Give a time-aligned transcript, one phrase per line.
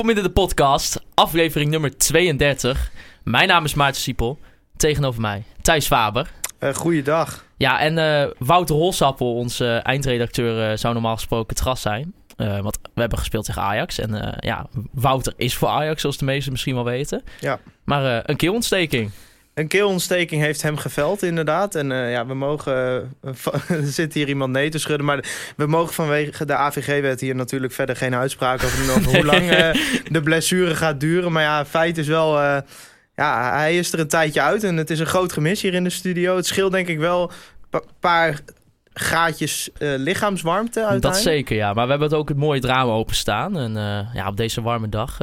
[0.00, 2.90] Conforminder de podcast, aflevering nummer 32.
[3.22, 4.38] Mijn naam is Maarten Siepel.
[4.76, 6.30] Tegenover mij Thijs Faber.
[6.60, 7.44] Uh, goeiedag.
[7.56, 12.14] Ja, en eh, Wouter Holsappel, onze eindredacteur, eh, zou normaal gesproken het gast zijn.
[12.36, 13.98] Want we hebben gespeeld tegen Ajax.
[13.98, 17.22] En ja, Wouter is voor Ajax, zoals de meesten misschien wel weten.
[17.40, 17.58] Ja.
[17.84, 19.10] Maar een keelontsteking.
[19.54, 21.74] Een keelontsteking heeft hem geveld, inderdaad.
[21.74, 22.72] En eh, ja, we mogen.
[23.22, 23.30] eh,
[23.76, 25.06] er zit hier iemand nee te schudden.
[25.06, 25.24] Maar
[25.56, 28.96] we mogen vanwege de AVG-wet hier natuurlijk verder geen uitspraak over doen.
[28.96, 29.74] Over hoe lang eh,
[30.10, 31.32] de blessure gaat duren.
[31.32, 32.40] Maar ja, feit is wel.
[33.14, 34.64] ja, hij is er een tijdje uit.
[34.64, 36.36] En het is een groot gemis hier in de studio.
[36.36, 37.32] Het scheelt denk ik wel
[37.70, 38.40] een paar
[38.92, 41.14] graadjes eh, lichaamswarmte uiteindelijk.
[41.14, 41.72] Dat zeker, ja.
[41.72, 43.58] Maar we hebben het ook het mooie drama openstaan.
[43.58, 43.72] En
[44.14, 45.18] ja, op deze warme dag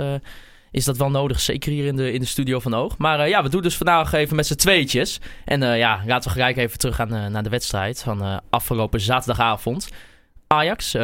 [0.72, 1.40] is dat wel nodig.
[1.40, 2.98] Zeker hier in de, in de studio van Oog.
[2.98, 5.20] Maar eh, ja, we doen dus vandaag even met z'n tweetjes.
[5.46, 9.90] En eh, ja, laten we gelijk even teruggaan eh, naar de wedstrijd van afgelopen zaterdagavond.
[10.48, 10.96] Ajax.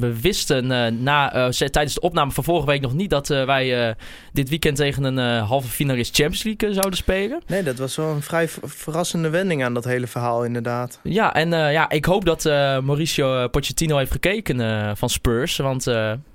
[0.00, 3.44] We wisten eh, na, eh, tijdens de opname van vorige week nog niet dat eh,
[3.44, 3.94] wij
[4.32, 7.42] dit weekend tegen een halve finalist Champions League zouden spelen.
[7.46, 11.00] Nee, dat was wel een vrij ver- verrassende wending aan dat hele verhaal, inderdaad.
[11.02, 12.44] Ja, en ja, ik hoop dat
[12.84, 15.56] Mauricio Pochettino heeft gekeken van Spurs.
[15.56, 15.84] Want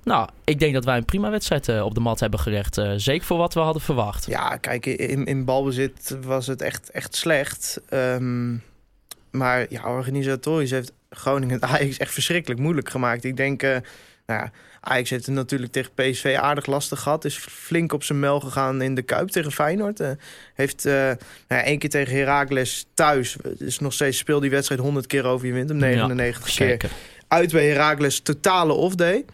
[0.03, 2.77] nou, ik denk dat wij een prima wedstrijd op de mat hebben gelegd.
[2.77, 4.25] eh, zeker voor wat we hadden verwacht.
[4.25, 7.81] Ja, kijk, in, in balbezit was het echt, echt slecht.
[7.89, 8.53] Ehm,
[9.31, 13.23] maar ja, organisatorisch heeft Groningen het Ajax echt verschrikkelijk moeilijk gemaakt.
[13.23, 13.69] Ik denk, eh,
[14.25, 17.25] nou ja, Ajax heeft het natuurlijk tegen PSV aardig lastig gehad.
[17.25, 19.99] Is flink op zijn mel gegaan in de Kuip tegen Feyenoord.
[19.99, 20.11] Eh,
[20.53, 21.17] heeft eh nou
[21.47, 23.37] ja, één keer tegen Heracles thuis.
[23.57, 25.47] Dus nog steeds speel die wedstrijd 100 keer over.
[25.47, 26.89] Je wint hem 99 keer
[27.27, 29.25] uit bij Heracles totale off-day.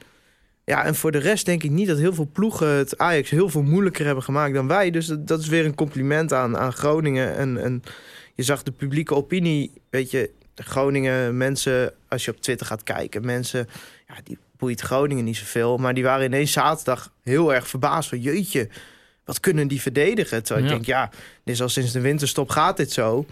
[0.64, 3.50] Ja, en voor de rest denk ik niet dat heel veel ploegen het Ajax heel
[3.50, 4.92] veel moeilijker hebben gemaakt dan wij.
[4.92, 7.36] Dus dat, dat is weer een compliment aan, aan Groningen.
[7.36, 7.84] En, en
[8.36, 12.84] je zag de publieke opinie, weet je, de Groningen mensen, als je op Twitter gaat
[12.84, 13.68] kijken, mensen,
[14.08, 15.78] ja, die boeit Groningen niet zoveel.
[15.78, 18.70] Maar die waren ineens zaterdag heel erg verbaasd van, jeetje,
[19.26, 20.44] wat kunnen die verdedigen?
[20.44, 20.72] Terwijl Ja.
[20.72, 21.10] ik denk, ja,
[21.44, 23.26] dit is al sinds de winterstop gaat dit zo.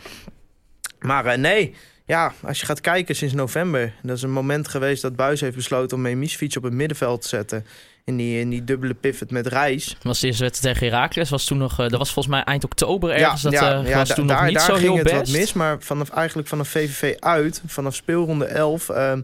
[0.99, 1.75] Maar eh, nee,
[2.05, 3.93] ja, als je gaat kijken sinds november...
[4.03, 5.97] dat is een moment geweest dat Buis heeft besloten...
[5.97, 7.65] om Memisfiets op het middenveld te zetten.
[8.05, 9.97] In die, in die dubbele pivot met Reis.
[10.01, 11.29] was de eerste wedstrijd tegen Heracles.
[11.29, 13.41] Was toen nog, eh, dat was volgens mij eind oktober ergens.
[13.41, 15.17] dat eh, was toen nog daar, niet daar zo ging heel het best.
[15.17, 15.53] wat mis.
[15.53, 18.89] Maar vanaf, eigenlijk vanaf VVV uit, vanaf speelronde 11...
[18.89, 19.21] ehm,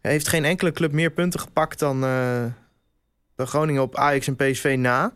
[0.00, 2.44] heeft geen enkele club meer punten gepakt dan, eh,
[3.36, 5.12] dan Groningen op Ajax en PSV na.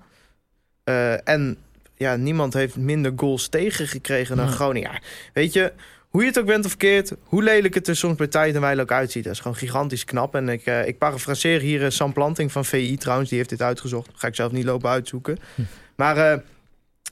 [1.24, 1.56] En
[1.96, 4.52] ja, niemand heeft minder goals tegengekregen dan Ja.
[4.52, 4.92] Groningen.
[4.92, 5.00] Ja,
[5.32, 5.72] weet je,
[6.12, 8.60] hoe je het ook bent of keert, hoe lelijk het er soms bij tijd en
[8.60, 9.24] wijle ook uitziet.
[9.24, 10.34] Dat is gewoon gigantisch knap.
[10.34, 13.62] En ik, eh, ik parafraseer hier eh, Sam Planting van VI trouwens, die heeft dit
[13.62, 14.10] uitgezocht.
[14.14, 15.38] Ga ik zelf niet lopen uitzoeken.
[15.54, 15.62] Hm.
[15.96, 16.38] Maar eh,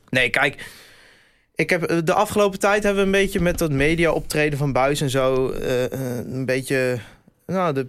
[0.08, 0.66] nee, kijk.
[1.54, 5.00] Ik heb, de afgelopen tijd hebben we een beetje met dat media optreden van Buis
[5.00, 5.50] en zo...
[5.50, 6.98] een beetje
[7.50, 7.86] nou, de,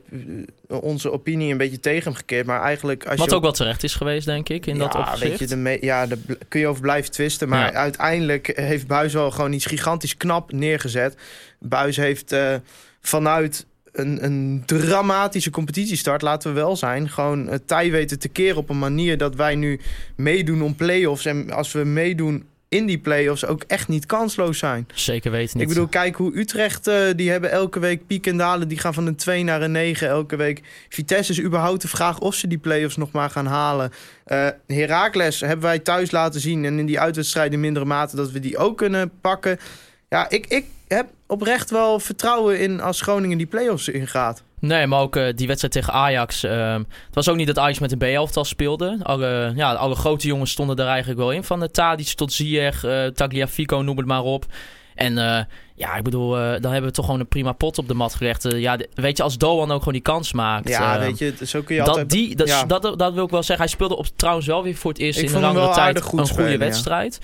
[0.68, 2.46] eh, onze opinie een beetje tegen hem gekeerd.
[2.46, 3.06] Maar eigenlijk...
[3.08, 5.22] Als Wat je ook wel terecht is geweest, denk ik, in dat ja, opzicht.
[5.30, 6.18] Weet je, de me- ja, daar
[6.48, 7.50] kun je over blijven twisten.
[7.50, 7.80] Maar Ja.
[7.80, 11.16] uiteindelijk heeft Buis wel gewoon iets gigantisch knap neergezet.
[11.60, 12.56] Buis heeft eh,
[13.02, 17.10] vanuit een, een dramatische competitiestart, laten we wel zijn...
[17.10, 19.80] gewoon het tij weten te keren op een manier dat wij nu
[20.16, 21.26] meedoen om play-offs.
[21.26, 24.88] En als we meedoen in die play-offs ook echt niet kansloos zijn.
[24.94, 25.68] Zeker weten niet.
[25.68, 28.68] Ik bedoel, kijk hoe Utrecht, eh, die hebben elke week piek en dalen.
[28.68, 30.62] Die gaan van een 2 naar een 9 elke week.
[30.90, 33.92] Vitesse is überhaupt de vraag of ze die play-offs nog maar gaan halen.
[34.24, 36.66] Eh Heracles hebben wij thuis laten zien.
[36.66, 39.60] En in die uitwedstrijden in mindere mate dat we die ook kunnen pakken.
[40.10, 44.44] Ja, ik, ik heb oprecht wel vertrouwen in als Groningen die play-offs ingaat.
[44.62, 46.44] Nee, maar ook eh, die wedstrijd tegen Ajax.
[46.44, 48.98] ehm, het was ook niet dat Ajax met een B-elftal speelde.
[49.04, 51.44] Alle, ja, alle grote jongens stonden er eigenlijk wel in.
[51.44, 54.46] Van de Tadic tot Ziyech, eh Tagliafico, noem het maar op.
[54.96, 55.44] En eh,
[55.76, 58.48] ja, ik bedoel, dan hebben we toch gewoon een prima pot op de mat gelegd.
[58.56, 60.70] Ja, weet je, als Doan ook gewoon die kans maakt.
[60.70, 62.10] Ja, ehm, weet je, zo kun je dat, altijd...
[62.10, 62.64] die, dat, ja.
[62.64, 63.66] dat, dat wil ik wel zeggen.
[63.66, 66.02] Hij speelde op, trouwens wel weer voor het eerst Ik in een langere tijd een
[66.02, 66.58] goede spelen, ja.
[66.58, 67.20] wedstrijd.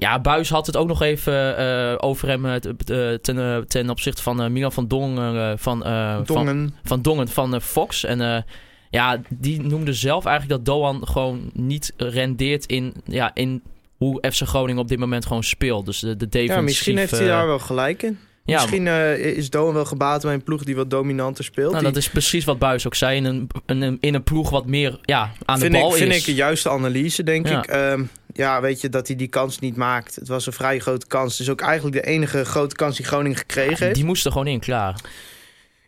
[0.00, 4.22] Ja, Buis had het ook nog even eh, over hem eh, eh, ten, ten opzichte
[4.22, 5.36] van Milan van Dongen.
[5.36, 6.74] eh, van, eh, van, Dongen.
[6.84, 8.04] van Dongen van Fox.
[8.04, 8.44] En
[8.90, 13.62] ja, die noemde zelf eigenlijk dat Doan gewoon niet rendeert in, ja, in
[13.96, 15.86] hoe FC Groningen op dit moment gewoon speelt.
[15.86, 16.56] Dus de, de defensief...
[16.56, 18.18] Ja, misschien heeft hij daar wel gelijk in.
[18.50, 21.70] Ja, Misschien eh, is Doan wel gebaat bij een ploeg die wat dominanter speelt.
[21.72, 23.16] nou, Die- dat is precies wat Buis ook zei.
[23.16, 26.12] In een, een, in een ploeg wat meer ja, aan vind de bal ik, vind
[26.12, 26.18] is.
[26.18, 27.58] ik de juiste analyse, denk Ja.
[27.58, 27.66] ik.
[27.66, 28.02] Ehm,
[28.34, 30.14] ja, weet je, dat hij die kans niet maakt.
[30.14, 31.32] Het was een vrij grote kans.
[31.32, 33.94] Het is ook eigenlijk de enige grote kans die Groningen gekregen heeft.
[33.94, 35.00] Die moest er gewoon in, klaar.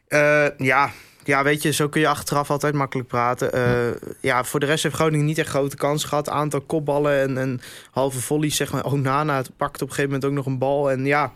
[0.08, 0.90] Eh, ja.
[1.24, 3.52] ja, weet je, zo kun je achteraf altijd makkelijk praten.
[3.52, 3.72] Eh,
[4.20, 6.28] ja, voor de rest heeft Groningen niet echt grote kans gehad.
[6.28, 7.60] Aantal kopballen en, en
[7.90, 8.84] halve volleys, zeg maar.
[8.84, 10.90] Onana pakt op een gegeven moment ook nog een bal.
[10.90, 11.32] En ja,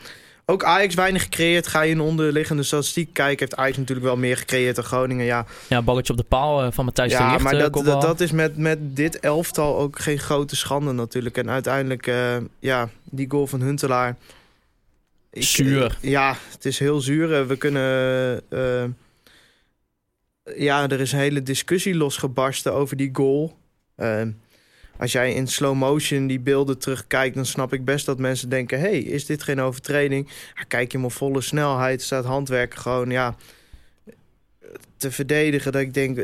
[0.48, 1.66] ook Ajax weinig gecreëerd.
[1.66, 5.24] Ga je in onderliggende statistiek kijken, heeft Ajax natuurlijk wel meer gecreëerd dan Groningen.
[5.24, 7.42] Ja, Ja, balletje op de paal eh, van Matthijs de ja Ligt.
[7.42, 11.36] maar eh, dat, dat, dat is met, met dit elftal ook geen grote schande natuurlijk.
[11.36, 14.16] En uiteindelijk, eh, ja, die goal van Huntelaar.
[15.32, 15.98] Ik- Zuur.
[16.00, 17.46] ja, het is heel zuur.
[17.46, 18.42] We kunnen...
[20.56, 23.56] ja, er is een hele discussie losgebarsten over die goal.
[23.94, 24.22] Eh,
[24.98, 27.34] als jij in slow motion die beelden terugkijkt...
[27.34, 28.80] dan snap ik best dat mensen denken...
[28.80, 30.28] hey, is dit geen overtreding?
[30.68, 33.10] Kijk je op volle snelheid, staat handwerken gewoon...
[33.10, 33.36] ja,
[34.96, 36.18] te verdedigen dat ik denk...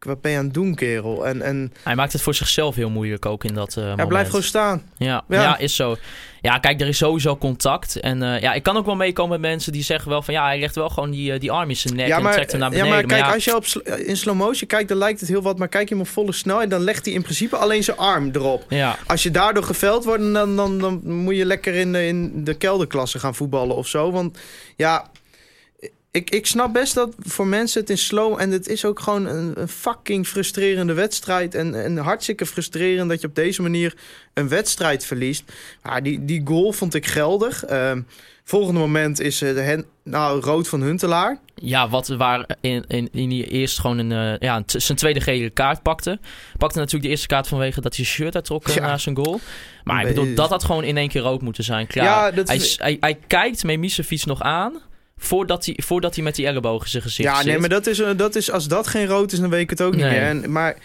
[0.00, 1.26] eh, wat ben je aan het doen, kerel?
[1.26, 4.08] En, en Hij maakt het voor zichzelf heel moeilijk ook in dat eh hij moment.
[4.08, 4.82] blijft gewoon staan.
[4.96, 5.42] Ja, Ja.
[5.42, 5.58] ja.
[5.58, 5.96] is zo.
[6.42, 8.00] Ja, kijk, er is sowieso contact.
[8.00, 10.34] En eh, ja, ik kan ook wel meekomen met mensen die zeggen wel van...
[10.34, 12.32] Ja, hij legt wel gewoon die, eh, die arm in zijn nek Ja en maar,
[12.32, 12.96] trekt hem naar ja, beneden.
[12.96, 15.42] maar kijk, ja, als je op, sl- in slow motion kijkt, dan lijkt het heel
[15.42, 15.58] wat.
[15.58, 18.30] Maar kijk je hem op volle snelheid, dan legt hij in principe alleen zijn arm
[18.32, 18.64] erop.
[18.68, 22.44] ja, Als je daardoor geveld wordt, dan, dan, dan moet je lekker in de, in
[22.44, 24.10] de kelderklasse gaan voetballen of zo.
[24.10, 24.38] Want
[24.76, 25.06] ja,
[26.10, 28.40] ik, ik snap best dat voor mensen het in slow...
[28.40, 31.54] en het is ook gewoon een, een fucking frustrerende wedstrijd.
[31.54, 33.94] En, en hartstikke frustrerend dat je op deze manier
[34.34, 35.52] een wedstrijd verliest.
[35.82, 37.64] Maar die, die goal vond ik geldig.
[37.64, 38.00] Ehm,
[38.44, 41.38] volgende moment is eh, de hen, nou, rood van Huntelaar.
[41.54, 45.50] ja, wat waar in, in, in die eerst gewoon een, eh, ja, zijn tweede gele
[45.50, 46.18] kaart pakte.
[46.56, 48.80] Pakte natuurlijk de eerste kaart vanwege dat hij zijn shirt uittrok eh, Ja.
[48.86, 49.40] na zijn goal.
[49.84, 51.86] Maar ik Be- bedoel, dat had gewoon in één keer rood moeten zijn.
[51.86, 52.04] Klaar.
[52.04, 54.86] Ja, dat hij, hij, hij kijkt Memisevic nog aan...
[55.18, 57.46] Voordat hij, voordat hij met die elleboog in zijn gezicht Ja, zit.
[57.46, 59.70] nee, maar dat is, eh, dat is, als dat geen rood is, dan weet ik
[59.70, 60.22] het ook niet meer.
[60.22, 60.76] En, maar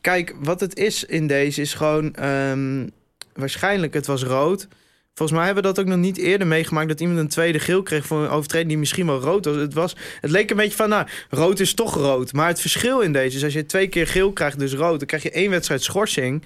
[0.00, 2.14] kijk, wat het is in deze is gewoon...
[2.14, 2.86] ehm,
[3.34, 4.68] waarschijnlijk, het was rood.
[5.14, 6.88] Volgens mij hebben we dat ook nog niet eerder meegemaakt...
[6.88, 9.56] dat iemand een tweede geel kreeg voor een overtreding die misschien wel rood was.
[9.56, 12.32] Het, was, het leek een beetje van, nou, rood is toch rood.
[12.32, 14.98] Maar het verschil in deze is, als je twee keer geel krijgt, dus rood...
[14.98, 16.44] dan krijg je één wedstrijd schorsing...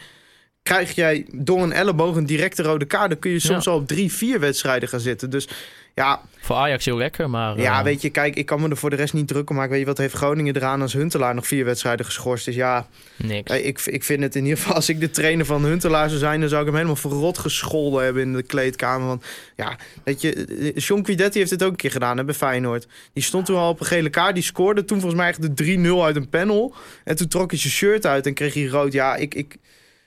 [0.64, 3.10] Krijg jij door een elleboog een directe rode kaart...
[3.10, 3.70] dan kun je soms Ja.
[3.70, 5.30] al op drie, vier wedstrijden gaan zitten.
[5.30, 5.48] Dus
[5.94, 7.58] ja, Voor Ajax heel lekker, maar...
[7.60, 9.56] ja, eh, weet je, kijk, ik kan me er voor de rest niet druk om
[9.56, 9.70] maken.
[9.70, 12.54] Weet je, wat heeft Groningen eraan als Huntelaar nog vier wedstrijden geschorst is?
[12.54, 13.50] Ja, Niks.
[13.50, 16.20] eh, ik, ik vind het in ieder geval, als ik de trainer van Huntelaar zou
[16.20, 19.06] zijn, dan zou ik hem helemaal verrot gescholden hebben in de kleedkamer.
[19.06, 19.24] Want
[19.56, 22.86] ja, weet je, eh, John Quidetti heeft het ook een keer gedaan hè, bij Feyenoord.
[23.12, 25.78] Die stond toen al op een gele kaart, die scoorde toen volgens mij echt de
[25.98, 26.74] 3-0 uit een panel.
[27.04, 28.92] En toen trok hij zijn shirt uit en kreeg hij rood.
[28.92, 29.56] Ja, ik, ik,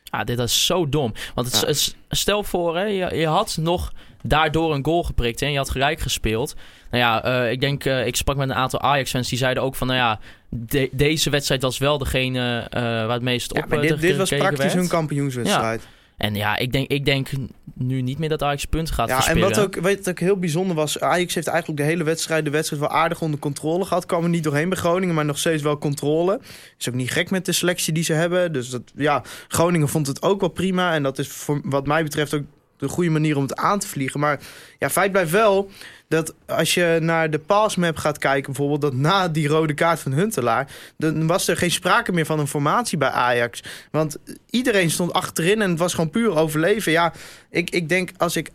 [0.09, 1.13] Ah, dit is zo dom.
[1.35, 1.67] Want het, Ja.
[1.67, 3.91] het- stel voor, hè, je, je had nog
[4.23, 6.55] daardoor een goal geprikt hè, en je had gelijk gespeeld.
[6.91, 9.75] Nou ja, eh, ik denk, eh, ik sprak met een aantal Ajax-fans die zeiden ook
[9.75, 10.19] van, nou ja,
[10.49, 14.01] de- deze wedstrijd was wel degene eh, waar het meest ja, op maar eh, dit,
[14.01, 14.73] dit was praktisch werd.
[14.73, 15.87] hun kampioenswedstrijd.
[16.17, 17.29] En ja, ik denk, ik denk
[17.73, 20.37] nu niet meer dat Ajax punten gaat Ja, en wat ook, weet, wat ook heel
[20.37, 24.05] bijzonder was, Ajax heeft eigenlijk de hele wedstrijd, de wedstrijd wel aardig onder controle gehad.
[24.05, 26.39] Kwam er niet doorheen bij Groningen, maar nog steeds wel controle.
[26.77, 28.53] Is ook niet gek met de selectie die ze hebben.
[28.53, 30.93] Dus dat, ja, Groningen vond het ook wel prima.
[30.93, 32.45] En dat is voor, wat mij betreft ook
[32.77, 34.19] de goede manier om het aan te vliegen.
[34.19, 34.39] Maar
[34.79, 35.69] ja, feit blijft wel
[36.07, 40.11] dat als je naar de passmap gaat kijken, bijvoorbeeld, dat na die rode kaart van
[40.11, 40.67] Huntelaar,
[40.97, 43.63] dan was er geen sprake meer van een formatie bij Ajax.
[43.91, 44.17] Want
[44.49, 46.91] iedereen stond achterin en het was gewoon puur overleven.
[46.91, 47.13] Ja,
[47.49, 48.51] ik, ik denk als ik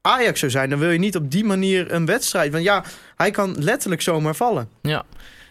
[0.00, 2.52] Ajax zou zijn, dan wil je niet op die manier een wedstrijd.
[2.52, 2.84] Want ja,
[3.16, 4.68] hij kan letterlijk zomaar vallen.
[4.82, 5.04] Ja.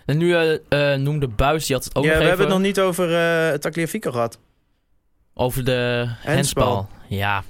[0.06, 2.56] En nu eh, eh, noemde Buis, die had het ook ja, nog we even hebben
[2.56, 3.10] het nog niet over
[3.52, 4.40] uh, Tagliafico gehad.
[5.34, 6.90] over de hensbal.
[7.08, 7.44] Ja.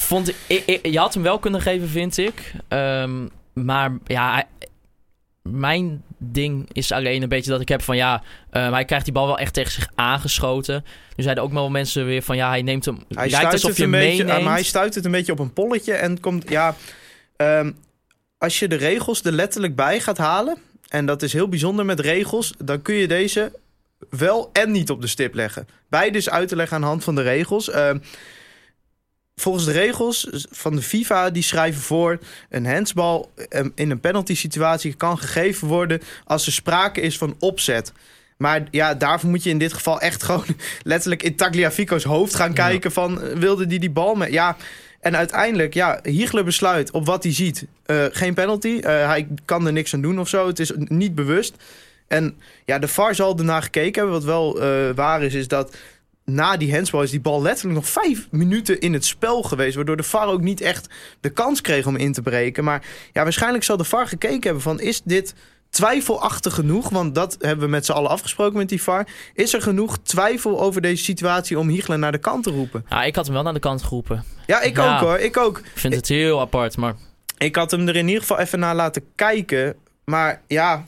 [0.00, 2.52] Vond ik, je had hem wel kunnen geven, vind ik.
[2.68, 4.46] Ehm, maar ja,
[5.42, 9.14] mijn ding is alleen een beetje dat ik heb van ja, ehm, hij krijgt die
[9.14, 10.84] bal wel echt tegen zich aangeschoten.
[11.16, 12.94] Nu zeiden ook wel mensen weer van ja, hij neemt hem.
[12.94, 14.44] Hij lijkt stuit, alsof het je een beetje, meeneemt.
[14.44, 16.48] maar hij stuit het een beetje op een polletje en komt...
[16.48, 16.74] Ja,
[17.36, 17.72] ehm,
[18.38, 20.56] als je de regels er letterlijk bij gaat halen...
[20.88, 22.54] en dat is heel bijzonder met regels...
[22.64, 23.52] dan kun je deze
[24.10, 25.68] wel en niet op de stip leggen.
[25.88, 27.70] Beide is uit te leggen aan de hand van de regels.
[27.70, 27.98] Ehm,
[29.40, 32.18] volgens de regels van de FIFA, die schrijven voor...
[32.50, 36.00] een handsbal ehm, in een penalty situatie kan gegeven worden...
[36.24, 37.92] als er sprake is van opzet.
[38.36, 40.44] Maar ja, daarvoor moet je in dit geval echt gewoon
[40.82, 42.54] letterlijk in Tagliafico's hoofd gaan Ja.
[42.54, 43.22] kijken van...
[43.22, 44.32] eh, wilde die die bal met...
[44.32, 44.56] Ja,
[45.00, 47.66] en uiteindelijk, ja, Hiegler besluit op wat hij ziet.
[47.86, 50.46] eh, geen penalty, Eh, hij kan er niks aan doen of zo.
[50.46, 51.54] Het is niet bewust.
[52.08, 54.12] En ja, de VAR zal ernaar gekeken hebben.
[54.20, 54.58] Wat wel
[54.94, 55.76] waar is, is dat
[56.28, 59.74] na die handsbal is die bal letterlijk nog vijf minuten in het spel geweest.
[59.76, 60.88] Waardoor de VAR ook niet echt
[61.20, 62.64] de kans kreeg om in te breken.
[62.64, 65.34] Maar ja, waarschijnlijk zal de VAR gekeken hebben van is dit
[65.70, 66.88] twijfelachtig genoeg?
[66.88, 69.06] Want dat hebben we met z'n allen afgesproken met die VAR.
[69.34, 72.84] Is er genoeg twijfel over deze situatie om Hiegler naar de kant te roepen?
[72.88, 74.24] Ja, ik had hem wel naar de kant geroepen.
[74.46, 74.94] Ja, ik Ja.
[74.94, 75.18] ook hoor.
[75.18, 75.58] Ik ook.
[75.58, 76.94] Ik vind het heel apart, maar
[77.38, 79.76] Ik had hem er in ieder geval even naar laten kijken.
[80.04, 80.84] Maar ja,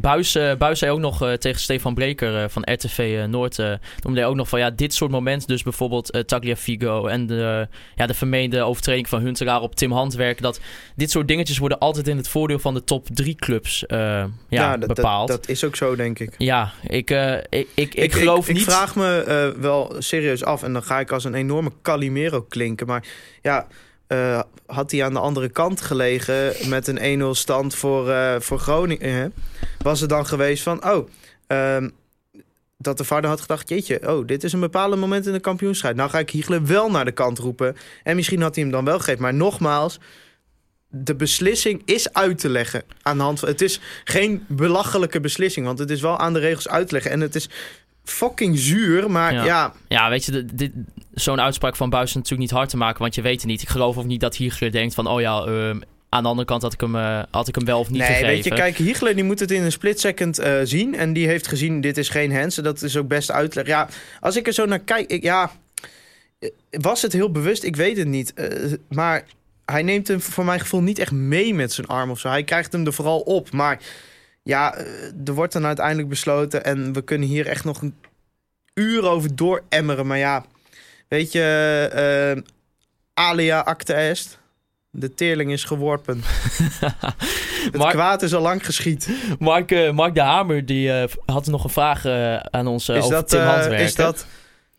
[0.00, 3.58] Buis, eh, Buis zei ook nog eh, tegen Stefan Breker eh, van RTV Noord...
[4.02, 5.48] noemde hij ook nog van ja, dit soort momenten...
[5.48, 10.42] dus bijvoorbeeld Tagliafico en de, ja, de vermeende overtreding van Huntelaar op Tim Handwerk...
[10.42, 10.60] dat
[10.96, 14.76] dit soort dingetjes worden altijd in het voordeel van de top drie clubs ja, ja,
[14.76, 15.28] dat, bepaald.
[15.28, 16.34] dat is ook zo, denk ik.
[16.38, 17.10] Ja, ik,
[17.48, 18.62] ik, ik, ik, geloof ik, niet...
[18.62, 22.86] Ik vraag me wel serieus af en dan ga ik als een enorme Calimero klinken.
[22.86, 23.04] Maar
[23.42, 23.66] ja,
[24.08, 28.58] eh, had hij aan de andere kant gelegen met een 1-0 stand voor, eh, voor
[28.58, 29.32] Groningen...
[29.82, 31.08] was het dan geweest van, oh...
[31.46, 31.88] ehm,
[32.78, 35.96] dat de vader had gedacht, jeetje, oh, dit is een bepalend moment in de kampioenstrijd.
[35.96, 37.76] Nou ga ik Hiegler wel naar de kant roepen.
[38.02, 39.22] En misschien had hij hem dan wel gegeven.
[39.22, 39.98] Maar nogmaals,
[40.88, 43.40] de beslissing is uit te leggen aan de hand.
[43.40, 47.10] Het is geen belachelijke beslissing, want het is wel aan de regels uit te leggen.
[47.10, 47.48] En het is
[48.10, 49.44] fucking zuur, maar Ja.
[49.44, 50.72] ja, Ja, weet je, dit-
[51.14, 53.62] zo'n uitspraak van Buis is natuurlijk niet hard te maken, want je weet het niet.
[53.62, 56.62] Ik geloof ook niet dat Hiegler denkt van, oh ja, ehm, aan de andere kant
[56.62, 58.28] had ik hem, eh, had ik hem wel of niet nee, gegeven.
[58.28, 60.94] weet je, kijk, Hiegler die moet het in een split second eh, zien.
[60.94, 62.56] En die heeft gezien, dit is geen hands.
[62.56, 63.66] Dat is ook best uitleg.
[63.66, 63.88] Ja,
[64.20, 65.50] als ik er zo naar kijk, ik, ja,
[66.70, 67.62] was het heel bewust?
[67.62, 68.34] Ik weet het niet.
[68.34, 69.24] Eh, maar
[69.64, 72.28] hij neemt hem voor mijn gevoel niet echt mee met zijn arm of zo.
[72.28, 73.52] Hij krijgt hem er vooral op.
[73.52, 73.78] Maar
[74.48, 74.84] ja, eh,
[75.24, 76.64] er wordt dan uiteindelijk besloten.
[76.64, 77.94] En we kunnen hier echt nog een
[78.74, 80.06] uur over dooremmeren.
[80.06, 80.44] Maar ja,
[81.08, 81.42] weet je,
[81.92, 82.42] eh,
[83.14, 84.38] alia acta est.
[84.90, 86.22] De teerling is geworpen.
[87.64, 89.08] Het Mark- kwaad is al lang geschied.
[89.38, 90.92] Mark, eh, Mark de Hamer die,
[91.26, 92.06] had nog een vraag
[92.50, 93.84] aan ons is, over dat, Tim Handwerker.
[93.86, 94.26] is dat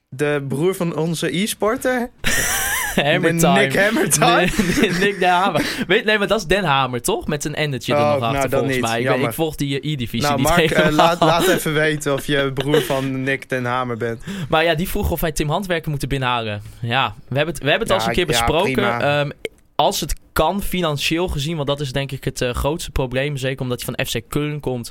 [0.10, 2.10] de broer van onze e-sporter?
[3.04, 3.60] Hammer De Time?
[3.60, 4.50] Nick Hammer Time?
[5.06, 5.84] Nick de Hamer.
[5.88, 7.28] Weet, nee, maar dat is Den Hamer, toch?
[7.28, 9.06] Met een endetje er Oh, nog nou, achter, dan volgens niet.
[9.08, 9.20] mij.
[9.22, 10.92] Ik, volg die eh, E-divisie Nou, niet Mark, helemaal.
[10.92, 14.24] laat, laat even weten of je broer van Nick ten Hamer bent.
[14.50, 16.62] Maar ja, die vroeg of wij Tim Handwerker moeten binnenhalen.
[16.82, 19.02] Ja, we hebben het, we hebben het Ja, al eens een keer besproken.
[19.02, 19.30] Ehm,
[19.76, 23.38] als het kan, financieel gezien, want dat is denk ik het eh, grootste probleem.
[23.38, 24.90] Zeker omdat hij van FC Köln komt.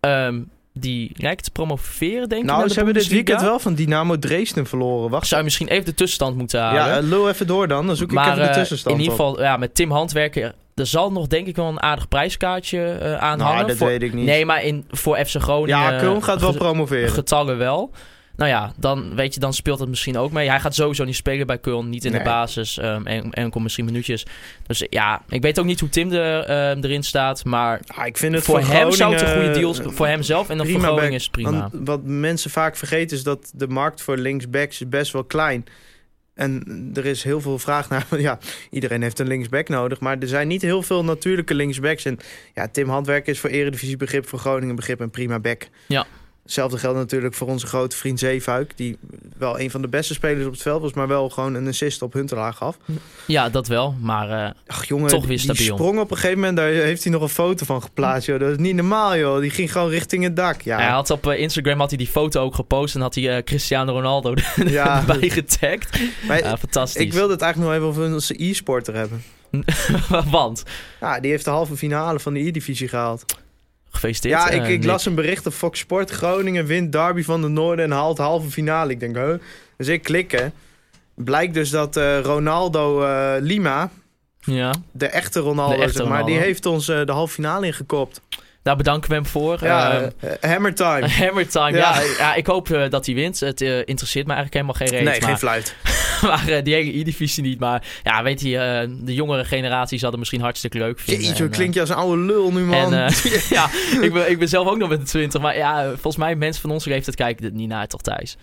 [0.00, 0.40] Ehm,
[0.72, 2.48] die te promoveren, denk ik.
[2.48, 5.10] Nou, ze hebben dit weekend wel van Dynamo Dresden verloren.
[5.10, 6.84] Wacht, Zou je misschien even de tussenstand moeten halen.
[6.84, 7.86] ja, eh, lul even door dan.
[7.86, 9.26] Dan zoek ik even de eh, tussenstand in ieder op.
[9.26, 10.54] geval, ja, met Tim Handwerker...
[10.74, 13.66] Er zal nog denk ik wel een aardig prijskaartje eh aan Nou, hangen.
[13.66, 14.24] dat voor, weet ik niet.
[14.26, 15.78] Nee, maar in, voor FC Groningen...
[15.80, 17.10] ja, Köln gaat wel promoveren.
[17.10, 17.90] getallen wel.
[18.36, 20.48] Nou ja, dan, weet je, dan speelt het misschien ook mee.
[20.48, 22.78] Hij gaat sowieso niet spelen bij Köln, niet in de basis.
[22.78, 24.26] ehm, en, enkel misschien minuutjes.
[24.66, 27.44] Dus ja, ik weet ook niet hoe Tim er, ehm, erin staat.
[27.44, 30.06] Maar Ah, ik vind het voor, voor, hem zou het een goede deal eh, Voor
[30.06, 31.50] hemzelf en dan voor Groningen is het prima.
[31.50, 35.64] Want wat mensen vaak vergeten is dat de markt voor linksbacks is best wel klein.
[36.34, 38.06] En er is heel veel vraag naar.
[38.18, 38.38] Ja,
[38.70, 40.00] iedereen heeft een linksback nodig.
[40.00, 42.04] Maar er zijn niet heel veel natuurlijke linksbacks.
[42.04, 42.18] En
[42.54, 45.68] ja, Tim Handwerk is voor Eredivisie begrip, voor Groningen begrip een prima back.
[45.86, 46.06] Ja.
[46.50, 48.72] Hetzelfde geldt natuurlijk voor onze grote vriend Zeefuik.
[48.76, 48.98] Die
[49.38, 50.92] wel een van de beste spelers op het veld was.
[50.92, 52.76] Maar wel gewoon een assist op Huntelaar gaf.
[53.26, 53.94] Ja, dat wel.
[54.00, 55.76] Maar eh, Ach jongen, Toch weer die stabiel.
[55.76, 56.56] sprong op een gegeven moment.
[56.56, 58.26] Daar heeft hij nog een foto van geplaatst.
[58.26, 58.40] Joh.
[58.40, 59.40] Dat is niet normaal joh.
[59.40, 60.62] Die ging gewoon richting het dak.
[60.62, 62.94] Ja, hij had op eh, Instagram had hij die foto ook gepost.
[62.94, 64.34] En had hij eh, Cristiano Ronaldo
[64.66, 64.98] ja.
[65.08, 65.98] erbij getagd.
[66.28, 67.02] Ja, fantastisch.
[67.02, 69.22] Ik wilde het eigenlijk nog even over onze e-sporter hebben.
[70.30, 70.62] Want,
[71.00, 73.24] Ja, die heeft de halve finale van de E-divisie gehaald.
[73.90, 74.42] Gefeliciteerd.
[74.42, 76.10] ja, ik, eh, ik las een bericht op Fox Sport.
[76.10, 78.92] Groningen wint derby van de Noorden en haalt halve finale.
[78.92, 79.34] Ik denk, huh?
[79.76, 80.52] Dus ik klikken.
[81.14, 83.90] Blijkt dus dat eh, Ronaldo eh, Lima,
[84.40, 88.20] Ja, de echte Ronaldo, De echte zeg maar, die heeft ons de halve finale ingekopt.
[88.62, 89.58] Daar bedanken we hem voor.
[89.60, 91.08] Ja, Ehm, eh, hammer time.
[91.24, 92.00] Hammer time, ja.
[92.00, 92.06] Ja.
[92.18, 92.34] ja.
[92.34, 93.40] ik hoop eh, dat hij wint.
[93.40, 95.04] Het eh, interesseert me eigenlijk helemaal geen reden.
[95.04, 95.74] nee, geen fluit.
[96.22, 97.58] maar die hele E-divisie niet.
[97.58, 101.26] Maar ja, weet je, de jongere generatie zal het misschien hartstikke leuk vinden.
[101.26, 102.94] Jeetje, klinkt je als een oude lul nu, man.
[102.94, 103.12] En,
[103.58, 105.40] ja, ik ben, ik ben zelf ook nog met de 20.
[105.40, 108.36] Maar ja, volgens mij mensen van onze leeftijd kijken dit niet naar, toch Thijs?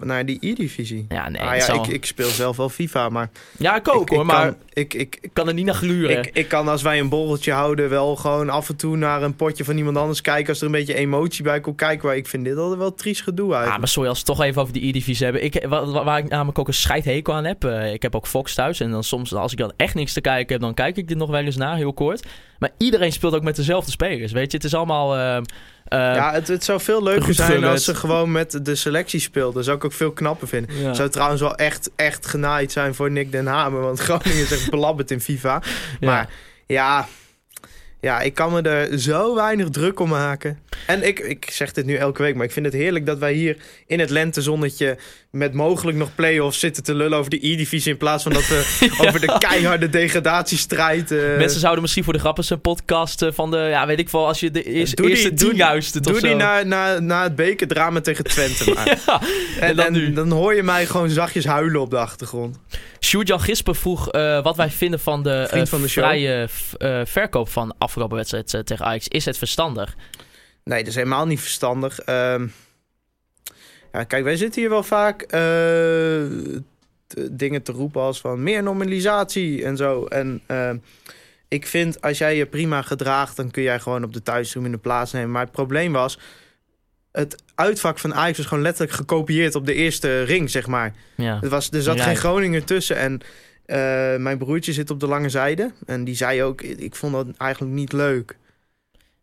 [0.00, 1.06] Naar die E-divisie.
[1.08, 1.40] Ja, nee.
[1.42, 3.30] ah, ja, zal- ik, ik speel zelf wel FIFA, maar...
[3.58, 5.74] ja, ik ook ik, hoor, ik maar Kan, ik, ik, ik kan er niet naar
[5.74, 6.18] gluren.
[6.18, 9.36] Ik, ik kan als wij een borreltje houden wel gewoon af en toe naar een
[9.36, 10.48] potje van iemand anders kijken.
[10.48, 12.06] Als er een beetje emotie bij komt kijken.
[12.06, 13.68] Maar ik vind dit altijd wel triest gedoe uit.
[13.70, 15.44] Ah, maar sorry, als we het toch even over die E-divisie hebben.
[15.44, 17.64] Ik, waar, waar- ik namelijk ook een scheidhekel aan heb.
[17.64, 18.80] eh, ik heb ook Fox thuis.
[18.80, 21.16] En dan soms, als ik dan echt niks te kijken heb, dan kijk ik dit
[21.16, 22.26] nog wel eens na, heel kort.
[22.58, 24.56] Maar iedereen speelt ook met dezelfde spelers, weet je.
[24.56, 25.16] Het is allemaal...
[25.16, 25.42] ehm,
[25.88, 27.70] eh, ja, het, het zou veel leuker zijn gullet.
[27.70, 29.54] als ze gewoon met de selectie speelden.
[29.54, 30.76] Dat zou ik ook veel knapper vinden.
[30.76, 30.94] ja.
[30.94, 33.80] Zou trouwens wel echt, echt genaaid zijn voor Nick Den Hamer.
[33.80, 35.62] Want Groningen is echt belabberd in FIFA.
[36.00, 36.06] Ja.
[36.06, 36.28] Maar
[36.66, 37.08] ja,
[38.00, 40.58] ja, ik kan me er zo weinig druk om maken.
[40.86, 43.32] En ik, ik zeg dit nu elke week, maar ik vind het heerlijk dat wij
[43.32, 44.98] hier in het lentezonnetje
[45.36, 48.88] met mogelijk nog play-offs zitten te lullen over de E-divisie in plaats van dat we
[49.06, 51.10] over de keiharde degradatiestrijd...
[51.12, 54.08] eh, Mensen zouden misschien voor de grappen een podcast eh, van de, ja, weet ik
[54.08, 58.00] wel, als je de eerste, Doe die- eerste doe- die na, na, na het bekerdrama
[58.00, 58.98] tegen Twente maar.
[59.06, 59.20] Ja,
[59.60, 62.58] En, en dan en dan hoor je mij gewoon zachtjes huilen op de achtergrond.
[63.00, 67.48] Sjoerd-Jan Gisper vroeg eh, wat wij vinden van de, eh, van de vrije eh, verkoop
[67.48, 69.08] van afgelopen wedstrijd eh, tegen Ajax.
[69.08, 69.94] Is het verstandig?
[70.64, 71.98] Nee, dat is helemaal niet verstandig.
[72.00, 72.46] Ehm,
[73.96, 75.40] ja, kijk, wij zitten hier wel vaak eh,
[77.30, 80.04] dingen te roepen als van meer normalisatie en zo.
[80.04, 80.76] En ehm,
[81.48, 85.30] ik vind, als jij je prima gedraagt, dan kun jij gewoon op de thuistribune plaatsnemen.
[85.30, 86.18] Maar het probleem was,
[87.12, 90.94] het uitvak van Ajax was gewoon letterlijk gekopieerd op de eerste ring, zeg maar.
[91.14, 91.38] Ja.
[91.42, 92.96] Er, was, er zat geen Groninger tussen.
[92.96, 93.20] En
[93.64, 95.72] eh, mijn broertje zit op de lange zijde.
[95.86, 98.36] En die zei ook, ik vond dat eigenlijk niet leuk.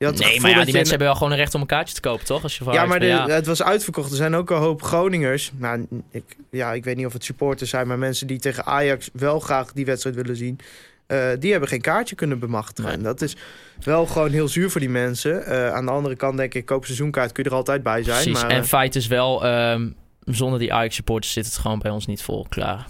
[0.04, 1.96] Had Nee, maar ja, die je mensen hebben wel gewoon een recht om een kaartje
[1.96, 2.44] te kopen, toch?
[2.44, 4.10] Als je ja, Ajax maar het was uitverkocht.
[4.12, 5.52] Er zijn ook een hoop Groningers.
[5.56, 9.10] Nou, ik, ja, ik weet niet of het supporters zijn, maar mensen die tegen Ajax
[9.14, 10.60] wel graag die wedstrijd willen zien.
[11.08, 12.90] eh, die hebben geen kaartje kunnen bemachtigen.
[12.90, 12.98] Nee.
[12.98, 13.36] En dat is
[13.84, 15.46] wel gewoon heel zuur voor die mensen.
[15.46, 18.24] Eh, aan de andere kant denk ik, koop seizoenkaart kun je er altijd bij zijn.
[18.24, 18.42] Precies.
[18.42, 19.90] Maar, en eh, feit is wel, ehm,
[20.26, 22.88] zonder die Ajax-supporters zit het gewoon bij ons niet vol klaar.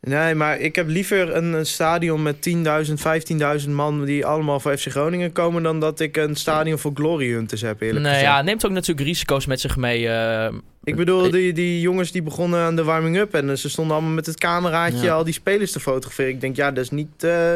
[0.00, 4.04] Nee, maar ik heb liever een, een stadion met 10.000, 15.000 man...
[4.04, 5.62] die allemaal voor FC Groningen komen...
[5.62, 8.30] dan dat ik een stadion voor Glory Hunters heb, eerlijk Nee, gezegd.
[8.32, 10.08] ja, neemt ook natuurlijk risico's met zich mee.
[10.08, 10.52] eh,
[10.84, 13.34] Ik bedoel, die, die jongens die begonnen aan de warming-up...
[13.34, 15.14] en eh, ze stonden allemaal met het cameraatje Ja.
[15.14, 16.30] al die spelers te fotograferen.
[16.32, 17.52] Ik denk, ja, dat is niet eh,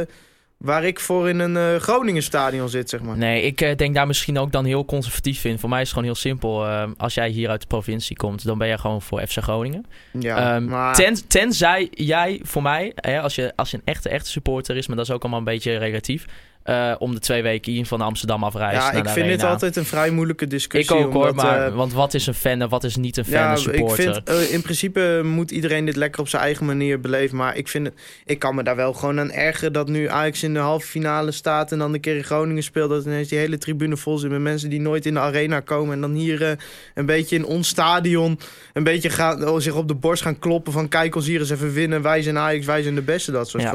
[0.56, 3.16] waar ik voor in een eh Groningen stadion zit, zeg maar.
[3.16, 5.58] Nee, ik eh, denk daar misschien ook dan heel conservatief in.
[5.58, 6.66] Voor mij is het gewoon heel simpel.
[6.66, 9.84] Eh, als jij hier uit de provincie komt, dan ben je gewoon voor FC Groningen.
[10.18, 10.94] Ja, Ehm, maar...
[10.94, 14.86] ten- tenzij jij voor mij, hè, als, je, als je een echte, echte supporter is,
[14.86, 16.24] maar dat is ook allemaal een beetje relatief,
[16.64, 18.82] eh, om de twee weken in van Amsterdam afreizen.
[18.82, 20.96] ja, ik vind dit altijd een vrij moeilijke Ik discussie.
[20.96, 23.24] ook hoor, omdat, maar, eh, want wat is een fan en wat is niet een
[23.24, 26.66] fan, Ja, een ik vind eh, in principe moet iedereen dit lekker op zijn eigen
[26.66, 27.36] manier beleven.
[27.36, 27.94] Maar ik vind het,
[28.24, 31.30] ik kan me daar wel gewoon aan ergeren dat nu Ajax in de halve finale
[31.32, 32.90] staat en dan een keer in Groningen speelt.
[32.90, 35.94] Dat ineens die hele tribune vol zit met mensen die nooit in de arena komen.
[35.94, 36.58] En dan hier
[36.94, 38.38] een beetje in ons stadion
[38.72, 41.50] een beetje gaan, oh, zich op de borst gaan kloppen van kijk ons hier eens
[41.50, 42.02] even winnen.
[42.02, 43.70] Wij zijn Ajax, wij zijn de beste, dat soort Ja.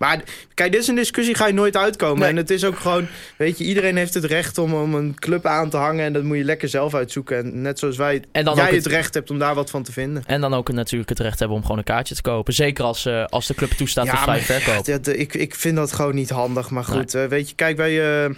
[0.00, 0.22] Maar
[0.54, 2.18] kijk, dit is een discussie, ga je nooit uitkomen.
[2.18, 2.28] Nee.
[2.28, 5.46] En het is ook gewoon, weet je, iedereen heeft het recht om, om een club
[5.46, 6.04] aan te hangen.
[6.04, 7.38] En dat moet je lekker zelf uitzoeken.
[7.38, 9.82] En net zoals wij, En dan jij het het- recht hebt om daar wat van
[9.82, 10.22] te vinden.
[10.26, 12.52] En dan ook natuurlijk het recht hebben om gewoon een kaartje te kopen.
[12.54, 14.86] Zeker als, eh, als de club toestaat tot vrij verkoop.
[14.86, 16.70] Ja, ik, ik vind dat gewoon niet handig.
[16.70, 18.30] Maar goed, eh, weet je, kijk bij, eh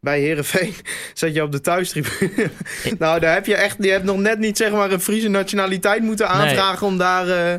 [0.00, 0.74] bij Herenveen
[1.14, 2.50] zat je op de thuistribune.
[2.98, 6.02] Nou, daar heb je echt, je hebt nog net niet zeg maar een Friese nationaliteit
[6.02, 6.36] moeten Nee.
[6.36, 7.58] aanvragen om daar,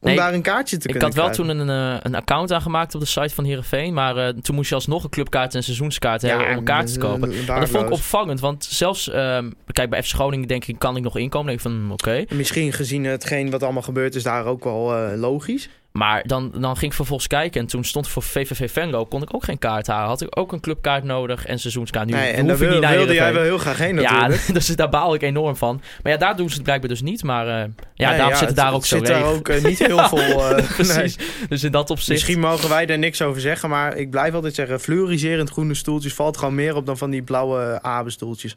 [0.00, 1.56] Nee, daar een kaartje te Ik kunnen had wel krijgen.
[1.56, 3.94] toen een, eh, een account aangemaakt op de site van Herenveen.
[3.94, 6.92] Maar eh, toen moest je alsnog een clubkaart en een seizoenskaart hebben om een kaart
[6.92, 7.28] te eh, kopen.
[7.46, 10.96] Maar dat vond ik opvallend, want zelfs, ehm, kijk, bij FC Groningen denk ik, kan
[10.96, 11.46] ik nog inkomen.
[11.46, 12.24] Denk ik van, hm, oké.
[12.34, 15.68] Misschien gezien hetgeen wat allemaal gebeurd is, daar ook wel logisch.
[15.92, 19.34] Maar dan, dan ging ik vervolgens kijken en toen stond voor VVV Venlo, kon ik
[19.34, 20.08] ook geen kaart halen.
[20.08, 22.06] Had ik ook een clubkaart nodig en seizoenskaart.
[22.06, 24.54] Nu Nee, en daar wil- wilde jij wel heel graag heen Ja, natuurlijk.
[24.54, 25.80] dus daar baal ik enorm van.
[26.02, 27.22] Maar ja, daar doen ze het blijkbaar dus niet.
[27.22, 29.64] Maar eh, ja, Nee, daarom zit het daar het ook zo zit daar ook eh,
[29.64, 30.18] niet heel veel...
[30.56, 31.16] eh, Precies.
[31.16, 31.28] nee.
[31.48, 32.08] Dus in dat opzicht...
[32.10, 34.80] Misschien mogen wij daar niks over zeggen, maar ik blijf altijd zeggen...
[34.80, 38.56] fluoriserend groene stoeltjes valt gewoon meer op dan van die blauwe abenstoeltjes.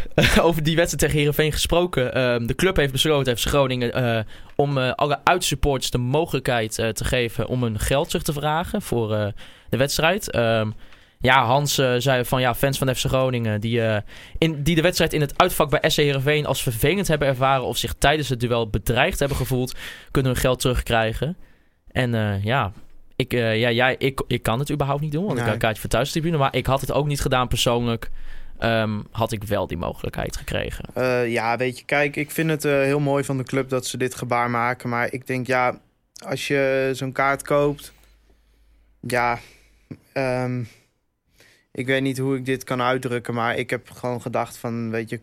[0.40, 2.14] over die wedstrijd tegen Herenveen gesproken.
[2.14, 4.18] Ehm, de club heeft besloten, FC Groningen, eh,
[4.56, 8.82] om eh, alle uitsupporters de mogelijkheid eh, te geven om hun geld terug te vragen
[8.82, 9.08] voor
[9.68, 10.30] de wedstrijd.
[10.30, 10.70] Ehm,
[11.20, 13.80] ja, Hans zei van ja, fans van FC Groningen die,
[14.38, 17.76] in, die de wedstrijd in het uitvak bij SC Heerenveen als vervelend hebben ervaren of
[17.76, 19.74] zich tijdens het duel bedreigd hebben gevoeld,
[20.10, 21.36] kunnen hun geld terugkrijgen.
[21.92, 22.72] En ja,
[23.16, 25.80] ik, ja, jij, ik, ik kan het überhaupt niet doen, want ik heb een kaartje
[25.80, 28.10] voor thuistribune, maar ik had het ook niet gedaan persoonlijk.
[28.62, 30.84] Ehm, had ik wel die mogelijkheid gekregen.
[30.94, 33.86] Eh, ja, weet je, kijk, ik vind het eh, heel mooi van de club dat
[33.86, 34.88] ze dit gebaar maken.
[34.88, 35.80] Maar ik denk, ja,
[36.26, 37.92] als je zo'n kaart koopt...
[39.00, 39.38] Ja,
[40.12, 40.62] ehm,
[41.72, 43.34] ik weet niet hoe ik dit kan uitdrukken.
[43.34, 45.20] Maar ik heb gewoon gedacht van, weet je...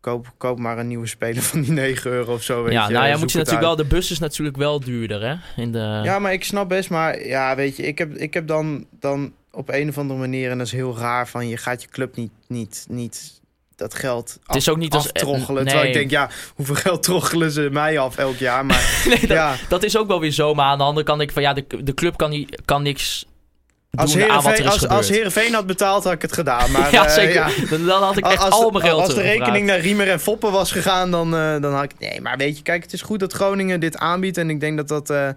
[0.00, 2.62] Koop, koop maar een nieuwe speler van die 9 euro of zo.
[2.62, 3.76] Weet ja, je, nou ja, moet je natuurlijk uit.
[3.76, 3.86] wel.
[3.86, 5.62] De bus is natuurlijk wel duurder, hè?
[5.62, 6.00] In de...
[6.02, 9.32] Ja, maar ik snap best, maar ja, weet je, ik heb, ik heb dan, dan
[9.54, 12.16] op een of andere manier, en dat is heel raar, van je gaat je club
[12.16, 13.40] niet, niet, niet
[13.76, 15.44] dat geld Het is ook niet als- nee.
[15.44, 18.66] Terwijl ik denk, ja, hoeveel geld troggelen ze mij af elk jaar?
[18.66, 20.54] Maar nee, dat, ja, dat is ook wel weer zo.
[20.54, 22.82] Maar aan de andere kant denk ik van ja, de, de club kan, niet, kan
[22.82, 23.26] niks
[23.94, 26.70] als er is als, als Heerenveen had betaald, had ik het gedaan.
[26.70, 27.34] Maar ja, eh, zeker.
[27.34, 27.48] ja.
[27.70, 30.20] Dan, dan had ik echt Als, al mijn geld als de rekening naar Riemer en
[30.20, 31.92] Foppen was gegaan, dan, eh, dan had ik...
[31.98, 34.36] Nee, maar weet je, kijk, het is goed dat Groningen dit aanbiedt.
[34.36, 35.28] En ik denk dat dat eh,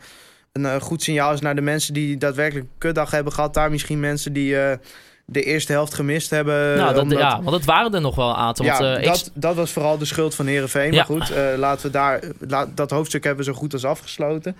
[0.65, 3.53] een eh, goed signaal is naar de mensen die daadwerkelijk een kutdag hebben gehad.
[3.53, 4.77] Daar misschien mensen die, eh,
[5.25, 6.75] de eerste helft gemist hebben.
[6.77, 8.65] nou, dat, omdat- ja, want het waren er nog wel een aantal.
[8.65, 10.91] ja, want, eh, ik- dat, dat was vooral de schuld van Herenveen.
[10.91, 10.97] Ja.
[10.97, 14.57] Maar goed, laten we daar, la- dat hoofdstuk hebben we zo goed als afgesloten.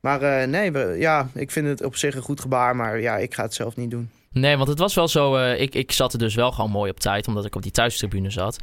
[0.00, 2.76] Maar nee, we, ja, ik vind het op zich een goed gebaar.
[2.76, 4.10] Maar ja, ik ga het zelf niet doen.
[4.32, 5.36] Nee, want het was wel zo.
[5.52, 8.30] ik, ik zat er dus wel gewoon mooi op tijd, omdat ik op die thuistribune
[8.30, 8.56] zat.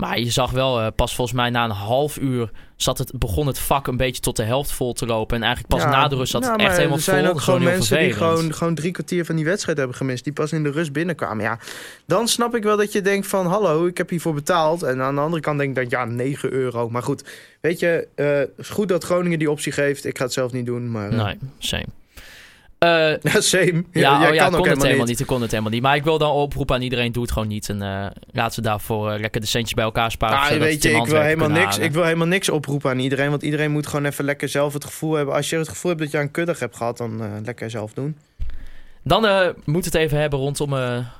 [0.00, 3.46] Maar je zag wel, eh, pas volgens mij na een half uur zat het, begon
[3.46, 5.36] het vak een beetje tot de helft vol te lopen.
[5.36, 7.16] En eigenlijk pas Ja, na de rust zat ja, het maar echt helemaal Er zijn
[7.18, 7.26] vol.
[7.26, 10.24] ook Dat is gewoon mensen die gewoon, gewoon drie kwartier van die wedstrijd hebben gemist.
[10.24, 11.44] Die pas in de rust binnenkwamen.
[11.44, 11.58] Ja,
[12.06, 13.46] dan snap ik wel dat je denkt van...
[13.46, 14.82] hallo, ik heb hiervoor betaald.
[14.82, 16.90] En aan de andere kant denk ik dat ja, 9 euro.
[16.90, 17.24] Maar goed,
[17.60, 20.04] weet je, eh, het is goed dat Groningen die optie geeft.
[20.04, 21.10] Ik ga het zelf niet doen, maar...
[21.10, 21.84] eh, Nee, same.
[23.22, 23.84] Ja, same.
[23.92, 25.06] ja, Ja, oh, ja, kan kon ook het helemaal niet.
[25.08, 25.20] niet.
[25.20, 25.82] Ik kon het helemaal niet.
[25.82, 27.68] Maar ik wil dan oproepen aan iedereen, doe het gewoon niet.
[27.68, 30.38] En eh laten we daarvoor eh, lekker de centjes bij elkaar sparen.
[30.38, 31.82] Ah, weet je, ik wil, helemaal niks, halen.
[31.82, 33.30] ik wil helemaal niks oproepen aan iedereen.
[33.30, 35.34] Want iedereen moet gewoon even lekker zelf het gevoel hebben.
[35.34, 38.16] Als je het gevoel hebt dat je een kuddig hebt gehad, dan lekker zelf doen.
[39.02, 40.74] Dan moet het even hebben rondom,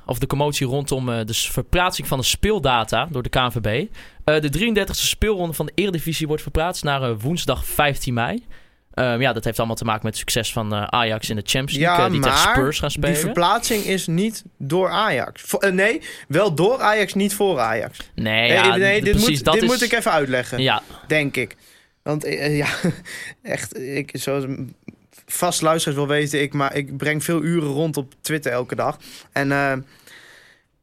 [0.06, 3.86] of de commotie rondom de verplaatsing van de speeldata door de KNVB.
[4.24, 8.44] De 33e speelronde van de Eredivisie wordt verplaatst naar woensdag 15 mei.
[8.90, 11.42] Eh, ja, dat heeft allemaal te maken met het succes van eh, Ajax in de
[11.44, 13.12] Champions League, Ja, eh, die tegen Spurs gaan spelen.
[13.14, 15.42] Die verplaatsing is niet door Ajax.
[15.42, 17.98] Vo- eh, nee, wel door Ajax, niet voor Ajax.
[18.14, 19.68] Nee, ja, dit, precies, moet, dat dit is...
[19.68, 21.56] moet ik even uitleggen, Ja, denk ik.
[22.02, 22.66] Want ja,
[23.42, 24.44] echt, ik, zoals
[25.26, 28.98] vast luisteraars wel weten, ik, maar ik breng veel uren rond op Twitter elke dag.
[29.32, 29.48] En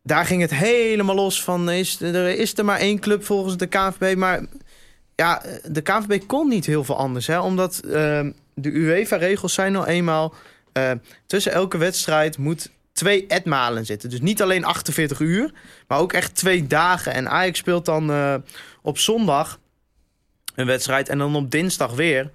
[0.04, 3.67] daar ging het helemaal los van, is, er is er maar één club volgens de
[3.67, 4.41] KNVB, maar
[5.17, 9.86] ja, de KNVB kon niet heel veel anders, hè, omdat eh, de UEFA-regels zijn nou
[9.86, 10.34] eenmaal,
[10.73, 10.91] eh,
[11.25, 14.10] tussen elke wedstrijd moet twee etmalen zitten.
[14.10, 15.51] Dus niet alleen 48 uur,
[15.88, 17.13] maar ook echt twee dagen.
[17.13, 18.36] En Ajax speelt dan eh,
[18.82, 19.60] op zondag
[20.56, 22.32] een wedstrijd en dan op dinsdag weer.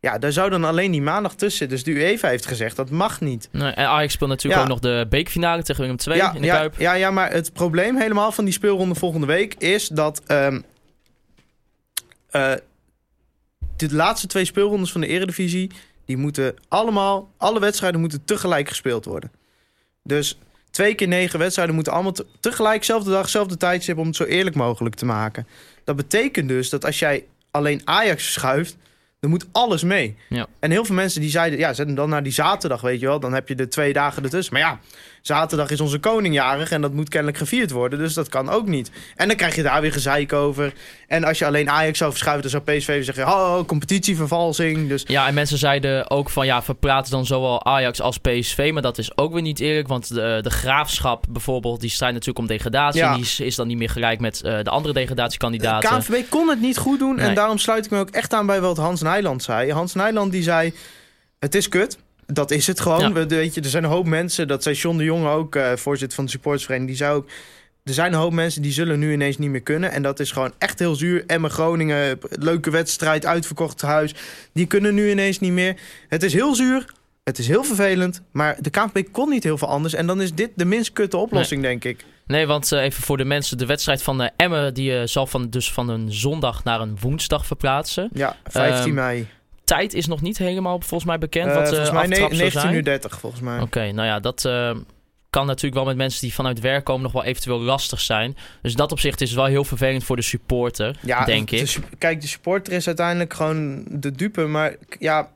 [0.00, 1.76] Ja, daar zou dan alleen die maandag tussen zitten.
[1.76, 3.48] Dus de UEFA heeft gezegd, dat mag niet.
[3.52, 4.66] nee, en Ajax speelt natuurlijk Ja.
[4.66, 6.74] ook nog de bekerfinale tegen Willem II ja, in de ja, Kuip.
[6.78, 10.60] ja, ja, maar het probleem helemaal van die speelronde volgende week is dat ehm,
[12.36, 12.52] eh,
[13.76, 15.70] de laatste twee speelrondes van de Eredivisie,
[16.04, 19.30] die moeten allemaal, alle wedstrijden moeten tegelijk gespeeld worden.
[20.02, 20.38] Dus
[20.70, 24.24] twee keer negen wedstrijden moeten allemaal te- tegelijk, zelfde dag, zelfde tijdstip, om het zo
[24.24, 25.46] eerlijk mogelijk te maken.
[25.84, 28.76] Dat betekent dus dat als jij alleen Ajax verschuift,
[29.20, 30.16] dan moet alles mee.
[30.28, 30.46] Ja.
[30.58, 33.06] En heel veel mensen die zeiden, ja, zet hem dan naar die zaterdag, weet je
[33.06, 33.20] wel.
[33.20, 34.52] Dan heb je de twee dagen ertussen.
[34.52, 34.80] Maar ja,
[35.26, 37.98] zaterdag is onze koningjarig en dat moet kennelijk gevierd worden.
[37.98, 38.90] Dus dat kan ook niet.
[39.16, 40.72] En dan krijg je daar weer gezeik over.
[41.08, 43.26] En als je alleen Ajax zou verschuiven, dan zou PSV zeggen...
[43.26, 44.88] Oh, competitievervalsing.
[44.88, 48.70] Dus Ja, en mensen zeiden ook van ja, verplaatsen dan zowel Ajax als PSV.
[48.72, 49.88] Maar dat is ook weer niet eerlijk.
[49.88, 53.00] Want de, de graafschap bijvoorbeeld, die strijdt natuurlijk om degradatie.
[53.00, 53.14] Ja.
[53.14, 55.90] Die is, is dan niet meer gelijk met eh, de andere degradatiekandidaten.
[55.90, 57.16] KNVB kon het niet goed doen.
[57.16, 57.26] Nee.
[57.26, 59.72] En daarom sluit ik me ook echt aan bij wat Hans Nijland zei.
[59.72, 60.74] Hans Nijland die zei,
[61.38, 61.98] het is kut.
[62.26, 63.00] Dat is het gewoon.
[63.00, 63.12] Ja.
[63.12, 65.72] We, weet je, er zijn een hoop mensen, dat zei John de Jong ook, eh,
[65.76, 67.28] voorzitter van de supportersvereniging, die zei ook...
[67.84, 69.92] Er zijn een hoop mensen die zullen nu ineens niet meer kunnen.
[69.92, 71.24] En dat is gewoon echt heel zuur.
[71.26, 74.14] Emma Groningen, leuke wedstrijd, uitverkocht huis.
[74.52, 75.76] Die kunnen nu ineens niet meer.
[76.08, 76.84] Het is heel zuur.
[77.24, 78.22] Het is heel vervelend.
[78.32, 79.94] Maar de KNVB kon niet heel veel anders.
[79.94, 82.04] En dan is dit de minst kutte oplossing, denk ik.
[82.26, 85.50] Nee, want eh, even voor de mensen, de wedstrijd van eh Emmen die zal van,
[85.50, 88.10] dus van een zondag naar een woensdag verplaatsen.
[88.12, 89.26] Ja, 15 Ehm, mei.
[89.66, 91.46] Tijd is nog niet helemaal volgens mij bekend.
[91.48, 92.74] Eh, wat eh volgens mij aftrap zou 19 zijn.
[92.74, 93.60] uur 30, volgens mij.
[93.60, 94.70] Oké, nou ja, dat eh,
[95.30, 98.36] kan natuurlijk wel met mensen die vanuit werk komen nog wel eventueel lastig zijn.
[98.62, 101.78] Dus dat opzicht is wel heel vervelend voor de supporter, denk de ik.
[101.98, 104.46] kijk, de supporter is uiteindelijk gewoon de dupe.
[104.46, 105.30] Maar ja,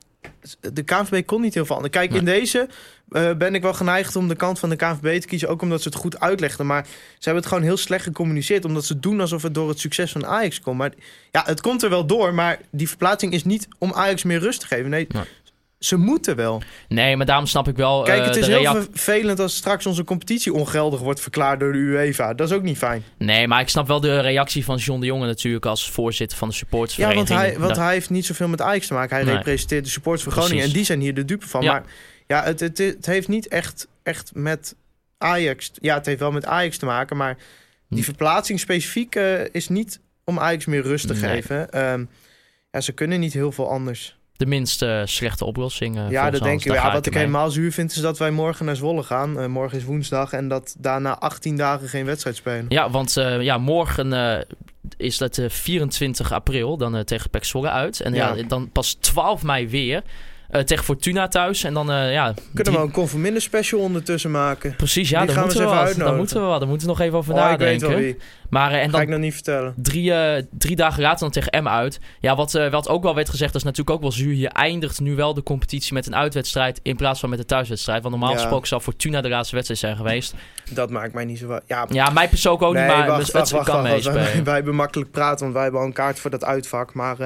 [0.72, 1.94] de KNVB kon niet heel veel anders.
[1.94, 2.18] Kijk, Nee.
[2.18, 2.68] in deze
[3.10, 5.48] eh, ben ik wel geneigd om de kant van de KNVB te kiezen.
[5.48, 6.66] Ook omdat ze het goed uitlegden.
[6.66, 8.64] Maar ze hebben het gewoon heel slecht gecommuniceerd.
[8.64, 10.78] Omdat ze doen alsof het door het succes van Ajax komt.
[10.78, 10.92] Maar
[11.30, 12.34] ja, het komt er wel door.
[12.34, 14.90] Maar die verplaatsing is niet om Ajax meer rust te geven.
[14.90, 15.22] Nee, Nee.
[15.78, 16.62] ze moeten wel.
[16.88, 20.04] Nee, maar daarom snap ik wel Kijk, eh, het is heel vervelend als straks onze
[20.04, 22.34] competitie ongeldig wordt verklaard door de UEFA.
[22.34, 23.04] Dat is ook niet fijn.
[23.18, 26.48] Nee, maar ik snap wel de reactie van John de Jonge natuurlijk als voorzitter van
[26.48, 27.28] de Ja, supportersvereniging.
[27.28, 29.16] want hij, want Dat- hij heeft niet zoveel met Ajax te maken.
[29.16, 29.34] Hij Nee.
[29.34, 30.64] representeert de supporters van Groningen.
[30.64, 31.62] En die zijn hier de dupe van.
[31.62, 31.72] Ja.
[31.72, 31.82] Maar
[32.30, 34.74] ja, het, het, het heeft niet echt, echt met
[35.18, 35.70] Ajax...
[35.74, 37.16] Ja, het heeft wel met Ajax te maken.
[37.16, 37.36] Maar
[37.88, 38.04] die Hm.
[38.04, 41.20] verplaatsing specifiek eh, is niet om Ajax meer rust te Nee.
[41.22, 41.70] geven.
[41.72, 42.04] Ehm,
[42.70, 44.18] ja, ze kunnen niet heel veel anders.
[44.36, 45.96] de minst eh, slechte oplossing.
[45.98, 46.72] eh, ja, dat denk ik.
[46.72, 49.38] Ja, wat ik helemaal zuur vind, is dat wij morgen naar Zwolle gaan.
[49.40, 50.32] Eh, morgen is woensdag.
[50.32, 52.66] En dat daarna 18 dagen geen wedstrijd spelen.
[52.68, 54.12] Ja, want ja, morgen
[54.96, 58.00] is dat eh, 24 april, dan tegen PEC Zwolle uit.
[58.00, 58.34] En ja.
[58.34, 58.42] Ja.
[58.42, 60.02] dan pas 12 mei weer.
[60.50, 61.64] Eh, tegen Fortuna thuis.
[61.64, 62.24] En dan, eh, ja...
[62.32, 64.76] Kunnen drie- we een Conforminder special ondertussen maken?
[64.76, 66.06] Precies, ja, daar gaan we moeten, we even wat.
[66.06, 66.58] daar moeten we wat.
[66.60, 67.88] Daar moeten we nog even over Oh, ik weet nadenken.
[67.88, 68.16] wel wie.
[68.50, 69.74] Maar, eh, en Ga dan ik nog niet vertellen.
[69.76, 70.12] drie,
[70.50, 72.00] drie dagen later dan tegen Emmen uit.
[72.20, 74.34] Ja, wat, wat ook wel werd gezegd, dat is natuurlijk ook wel zuur.
[74.34, 78.02] Je eindigt nu wel de competitie met een uitwedstrijd in plaats van met een thuiswedstrijd.
[78.02, 78.40] Want normaal Ja.
[78.40, 80.34] gesproken zou Fortuna de laatste wedstrijd zijn geweest.
[80.70, 81.58] Dat maakt mij niet zo...
[81.66, 84.04] Ja, Ja, mij persoonlijk ook nee, niet, maar wacht, het wacht, wedstrijd wacht, kan wacht.
[84.16, 84.44] meespelen.
[84.50, 86.94] Wij hebben makkelijk praten, want wij hebben al een kaart voor dat uitvak.
[86.94, 87.16] Maar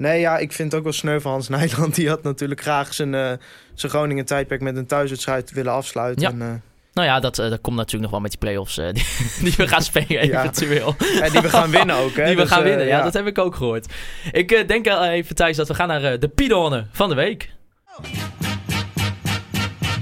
[0.00, 1.94] nee, ja, ik vind het ook wel sneu van Hans Nijland.
[1.94, 3.32] Die had natuurlijk graag zijn, eh
[3.74, 6.22] zijn Groningen tijdperk met een thuiswedstrijd willen afsluiten.
[6.22, 6.30] Ja.
[6.30, 6.48] En, eh,
[6.92, 9.04] Nou ja, dat, eh, dat komt natuurlijk nog wel met die play-offs eh, die,
[9.40, 10.40] die we gaan spelen Ja.
[10.42, 10.94] eventueel.
[11.20, 12.24] en die we gaan winnen ook, hè?
[12.26, 13.92] Die we Dus, gaan winnen, ja, dat heb ik ook gehoord.
[14.32, 17.50] Ik eh, denk al even, Thijs, dat we gaan naar de Pidonne van de week.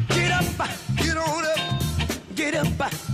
[0.09, 0.65] Get up,
[0.97, 1.59] get on up,
[2.35, 3.08] get up, get on up.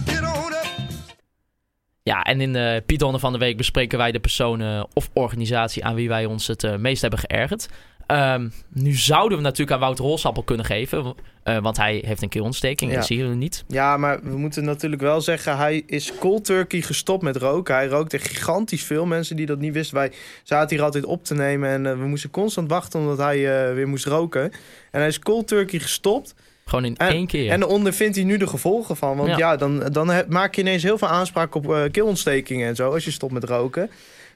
[2.10, 5.84] Ja, en in de Pidonne van de week bespreken wij de persoon eh, of organisatie
[5.84, 7.68] aan wie wij ons het eh, meest hebben geërgerd.
[8.06, 12.28] Ehm, nu zouden we natuurlijk aan Wouter Holsappel kunnen geven, eh, want hij heeft een
[12.28, 12.96] keelontsteking, Ja.
[12.96, 13.64] dat zie je niet.
[13.68, 17.74] Ja, maar we moeten natuurlijk wel zeggen, hij is cold turkey gestopt met roken.
[17.74, 19.06] Hij rookte gigantisch veel.
[19.06, 20.12] Mensen die dat niet wisten, wij
[20.42, 23.74] zaten hier altijd op te nemen en eh, we moesten constant wachten omdat hij eh,
[23.74, 24.42] weer moest roken.
[24.90, 26.34] En hij is cold turkey gestopt.
[26.64, 27.50] Gewoon in En- één keer.
[27.50, 29.16] En daar ondervindt hij nu de gevolgen van.
[29.16, 29.36] Want Ja.
[29.36, 33.04] ja, dan, dan maak je ineens heel veel aanspraak op eh keelontstekingen en zo als
[33.04, 33.90] je stopt met roken.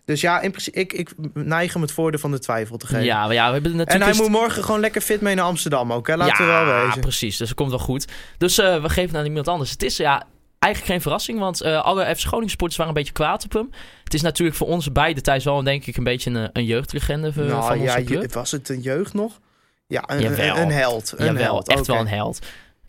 [0.05, 3.05] Dus ja, in principe, ik, ik neig hem het voordeel van de twijfel te geven.
[3.05, 4.05] ja, maar ja, we hebben en natuurlijk...
[4.05, 6.17] hij eens- moet morgen gewoon lekker fit mee naar Amsterdam ook, hè?
[6.17, 7.01] Laten we wel wezen.
[7.01, 7.37] precies.
[7.37, 8.07] Dus dat komt wel goed.
[8.39, 9.71] Dus eh, we geven het aan iemand anders.
[9.71, 10.23] Het is ja,
[10.59, 13.71] eigenlijk geen verrassing, want eh, alle FC Groningen supporters waren een beetje kwaad op hem.
[14.05, 17.33] Het is natuurlijk voor ons beide Thijs wel denk ik een beetje een, een jeugdlegende
[17.33, 18.23] van, nou van ja, onze club.
[18.23, 19.39] je- was het een jeugd nog?
[19.89, 20.57] Ja, een, Jawel.
[20.57, 21.15] een, een held.
[21.17, 21.69] Een Jawel, held.
[21.69, 22.39] echt wel een held.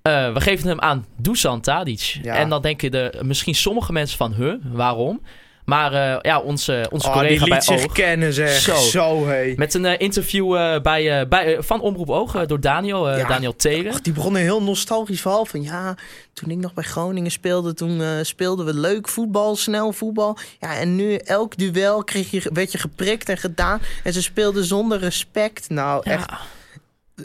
[0.02, 2.20] Eh, we geven hem aan Dusan Tadic.
[2.22, 2.36] Ja.
[2.36, 5.22] En dan denken de, misschien sommige mensen van, huh, waarom?
[5.66, 7.92] Maar eh, ja, onze, onze Oh, collega die bij liet zich Oog...
[7.94, 8.50] kennen, zeg.
[8.52, 8.76] Zo.
[8.76, 9.54] Zo, hé.
[9.56, 13.28] Met een eh, interview bij, bij, van Omroep Oog door Daniel, Ja.
[13.28, 13.92] Daniel Telen.
[13.92, 15.96] Och, die begon een heel nostalgisch verhaal van ja,
[16.34, 20.38] toen ik nog bij Groningen speelde, toen speelden we leuk voetbal, snel voetbal.
[20.60, 23.82] Ja, en nu elk duel kreeg je, werd je geprikt en gedaan.
[24.04, 25.70] En ze speelden zonder respect.
[25.70, 26.32] Nou, Ja, echt,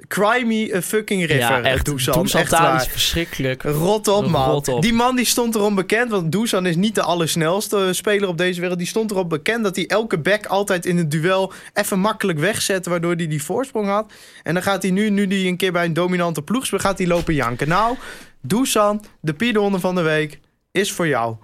[0.09, 1.85] cry me a fucking river, ja, eh, echt.
[1.85, 2.23] Dusan.
[2.23, 2.81] Dusan echt waar.
[2.81, 3.63] is verschrikkelijk.
[3.63, 4.51] Rot op, man.
[4.51, 4.83] Rot op.
[4.83, 8.61] Die man die stond erom bekend, want Dusan is niet de allersnelste speler op deze
[8.61, 8.79] wereld.
[8.79, 12.91] Die stond erop bekend dat hij elke back altijd in het duel even makkelijk wegzette,
[12.91, 14.13] waardoor hij die voorsprong had.
[14.43, 16.99] En dan gaat hij nu, nu die een keer bij een dominante ploeg speelt, gaat
[16.99, 17.69] hij lopen janken.
[17.69, 17.97] Nou,
[18.41, 21.37] Dusan, de piedonde van de week, is voor jou.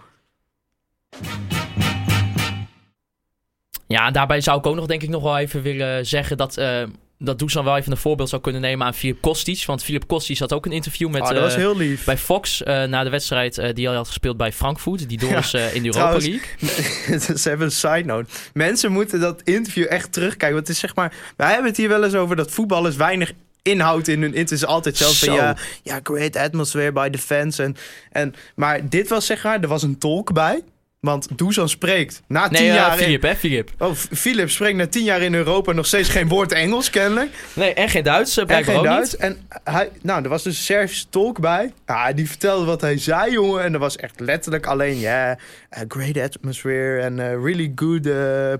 [3.87, 6.57] Ja, daarbij zou ik ook nog denk ik nog wel even willen zeggen dat...
[6.57, 6.83] eh
[7.23, 9.65] dat Dusan wel even een voorbeeld zou kunnen nemen aan Filip Kostic.
[9.67, 12.05] Want Filip Kostic had ook een interview met, Ah, dat was eh, heel lief.
[12.05, 15.09] bij Fox eh, na de wedstrijd eh, die hij had gespeeld bij Frankfurt.
[15.09, 17.39] Die door is in de Europa trouwens, League.
[17.39, 18.31] Ze hebben een side note.
[18.53, 20.55] Mensen moeten dat interview echt terugkijken.
[20.55, 21.15] Want het is zeg maar.
[21.37, 24.35] Wij hebben het hier wel eens over dat voetballers weinig inhoud in hun.
[24.35, 27.59] Het is altijd zelfs van ja, ja, great atmosphere by the fans.
[27.59, 27.77] En,
[28.13, 30.63] en, maar dit was zeg maar, er was een tolk bij.
[31.01, 32.93] Want Dusan spreekt na tien Nee, eh, jaar.
[32.99, 33.71] in- Filip, hè, Filip.
[33.79, 37.31] Oh, Philip spreekt na tien jaar in Europa nog steeds geen woord Engels, kennelijk.
[37.53, 39.11] Nee, en geen Duits, eh, En geen ook Duits.
[39.13, 39.21] niet.
[39.21, 41.73] En hij, nou, er was dus een Servische tolk bij.
[41.87, 43.63] Ja, die vertelde wat hij zei, jongen.
[43.63, 45.39] En dat was echt letterlijk alleen, ja,
[45.71, 48.03] eh, great atmosphere en eh, really good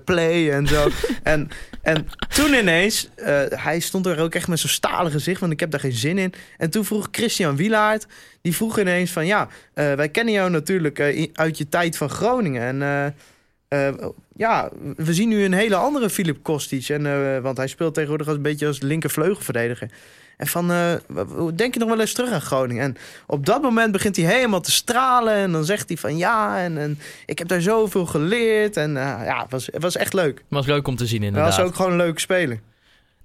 [0.05, 0.89] play en zo.
[1.23, 1.49] en,
[1.81, 3.09] en toen ineens,
[3.49, 6.17] hij stond er ook echt met zo'n stalen gezicht, want ik heb daar geen zin
[6.17, 6.33] in.
[6.57, 8.05] En toen vroeg Christian Wielaert,
[8.41, 12.09] die vroeg ineens van, ja, eh, wij kennen jou natuurlijk eh, uit je tijd van
[12.09, 12.81] Groningen.
[12.81, 13.13] En
[13.67, 13.87] eh,
[14.35, 16.89] ja, we zien nu een hele andere Filip Kostic.
[16.89, 19.89] En, want hij speelt tegenwoordig als een beetje als linkervleugelverdediger.
[20.37, 20.67] En van,
[21.55, 22.83] denk je nog wel eens terug aan Groningen?
[22.83, 25.33] En op dat moment begint hij helemaal te stralen.
[25.33, 28.77] En dan zegt hij van ja, en, en ik heb daar zoveel geleerd.
[28.77, 30.43] En ja, het was, het was echt leuk.
[30.47, 31.57] was leuk om te zien Hij inderdaad.
[31.57, 32.59] was ook gewoon een leuke speler.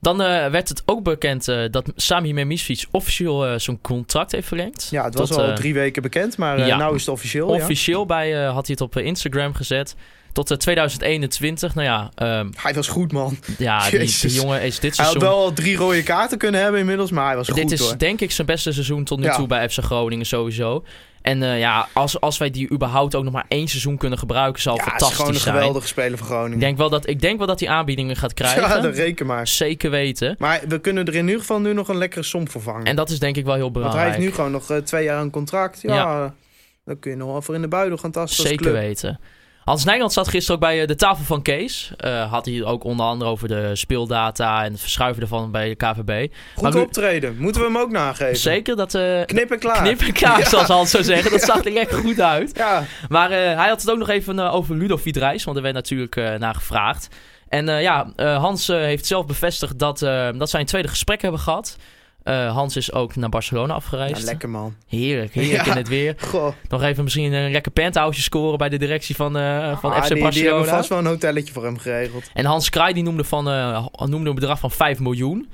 [0.07, 4.49] Dan eh, werd het ook bekend eh, dat Sami Memisfiets officieel eh, zijn contract heeft
[4.49, 4.89] verlengd.
[4.91, 6.77] Ja, het was al drie weken bekend, maar uh, ja.
[6.77, 7.55] nou is het officieel.
[7.55, 7.63] ja.
[7.63, 9.97] Officieel bij, had hij het op Instagram gezet.
[10.37, 11.75] Tot eh, 2021.
[11.75, 13.39] Nou ja, ehm, Hij was goed, man.
[13.59, 15.21] ja die, jongen is dit Hij had seizoen...
[15.21, 17.99] wel al drie rode kaarten kunnen hebben inmiddels, maar hij was dit goed is hoor.
[17.99, 19.37] denk ik zijn beste seizoen tot nu Ja.
[19.37, 20.85] toe bij FC Groningen sowieso.
[21.23, 24.63] En eh, ja, als, als wij die überhaupt ook nog maar één seizoen kunnen gebruiken,
[24.63, 25.55] zal Ja, het is fantastisch gewoon een zijn.
[25.55, 26.59] geweldige speler van Ik Groningen.
[26.59, 28.63] denk, wel dat, ik denk wel dat hij aanbiedingen gaat krijgen.
[28.63, 29.47] Ja, dat reken maar.
[29.49, 30.35] Zeker weten.
[30.39, 32.85] Maar we kunnen er in ieder geval nu nog een lekkere som voor vangen.
[32.85, 34.07] En dat is denk ik wel heel Want belangrijk.
[34.07, 35.81] hij heeft nu gewoon nog eh, twee jaar een contract.
[35.83, 36.35] Ja, Ja.
[36.85, 39.21] dan kun je nog wel voor in de buidel gaan tasten als Zeker weten.
[39.67, 41.91] Hans Nijland zat gisteren ook bij eh, de tafel van Kees.
[41.97, 45.75] Eh, had hij ook onder andere over de speeldata en het verschuiven ervan bij de
[45.75, 46.33] KVB.
[46.55, 47.37] Goed Maar optreden.
[47.39, 48.37] Moeten we hem ook nageven.
[48.37, 49.83] Zeker dat uh, Knip en klaar.
[49.83, 50.49] knip en klaar, Ja.
[50.49, 51.31] zoals Hans zou zeggen.
[51.31, 52.51] Dat zag er echt goed uit.
[52.57, 55.63] Ja, Maar eh, hij had het ook nog even eh, over Ludovic Reis, want er
[55.63, 57.09] werd natuurlijk eh, naar gevraagd.
[57.49, 60.89] En eh, ja, eh, Hans eh, heeft zelf bevestigd dat, eh, dat zij een tweede
[60.89, 61.77] gesprek hebben gehad.
[62.27, 64.19] Eh, Hans is ook naar Barcelona afgereisd.
[64.21, 64.75] Ja, lekker man.
[64.89, 65.71] Heerlijk, heerlijk Ja.
[65.71, 66.15] in het weer.
[66.31, 66.53] Goh.
[66.69, 70.07] Nog even misschien een lekker penthouse scoren bij de directie van, eh, van Ah, FC
[70.07, 70.55] die, die Barcelona.
[70.55, 72.25] hebben vast wel een hotelletje voor hem geregeld.
[72.35, 75.49] En Hans Kraai die noemde, van, eh, noemde een bedrag van 5 miljoen.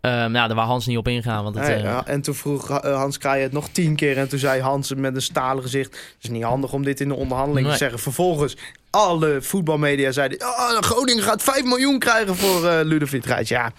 [0.00, 1.42] Ehm nou, daar waar Hans niet op ingaan.
[1.44, 4.18] Want het, Nee, ja, en toen vroeg Hans Kraaij het nog tien keer.
[4.18, 5.90] En toen zei Hans met een stalen gezicht...
[5.92, 7.72] het is niet handig om dit in de onderhandeling Nee.
[7.76, 7.98] te zeggen.
[7.98, 8.56] Vervolgens,
[8.90, 10.40] alle voetbalmedia zeiden...
[10.40, 13.48] Oh, Groningen gaat 5 miljoen krijgen voor eh Ludovic Reis.
[13.48, 13.72] Ja,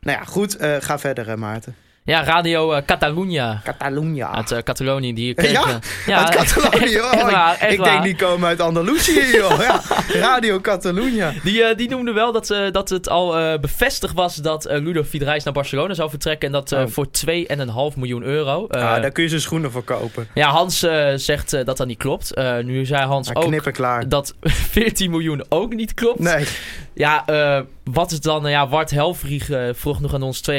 [0.00, 0.56] nou ja, goed.
[0.56, 1.74] eh, ga verder, hè, Maarten.
[2.04, 4.30] ja, Radio eh, Catalunya Catalunya.
[4.34, 5.12] uit eh, Catalonië.
[5.14, 5.80] Die kreeg, Ja?
[6.06, 6.94] eh, Uit Catalonië.
[6.96, 7.90] echt Oh, ik- waar, echt ik waar.
[7.90, 9.60] denk die komen uit Andalusië, joh.
[9.60, 9.80] Ja,
[10.12, 11.32] Radio Catalunya.
[11.42, 14.80] Die, eh, die noemde wel dat, eh, dat het al eh, bevestigd was dat eh
[14.82, 16.46] Ludo Reis naar Barcelona zou vertrekken.
[16.46, 16.86] En dat eh, Oh.
[16.88, 18.66] voor 2,5 miljoen euro.
[18.66, 20.28] Eh, ah, daar kun je zijn schoenen voor kopen.
[20.34, 22.34] Ja, Hans eh, zegt eh, dat dat niet klopt.
[22.34, 23.42] Eh, nu zei Hans Maar ook
[24.08, 24.34] dat
[24.74, 26.18] 14 miljoen ook niet klopt.
[26.18, 26.44] Nee,
[26.94, 27.60] Ja, eh,
[27.92, 28.44] wat is dan...
[28.46, 30.56] eh, ja, Wart Helvrieg eh, vroeg nog aan ons 2,5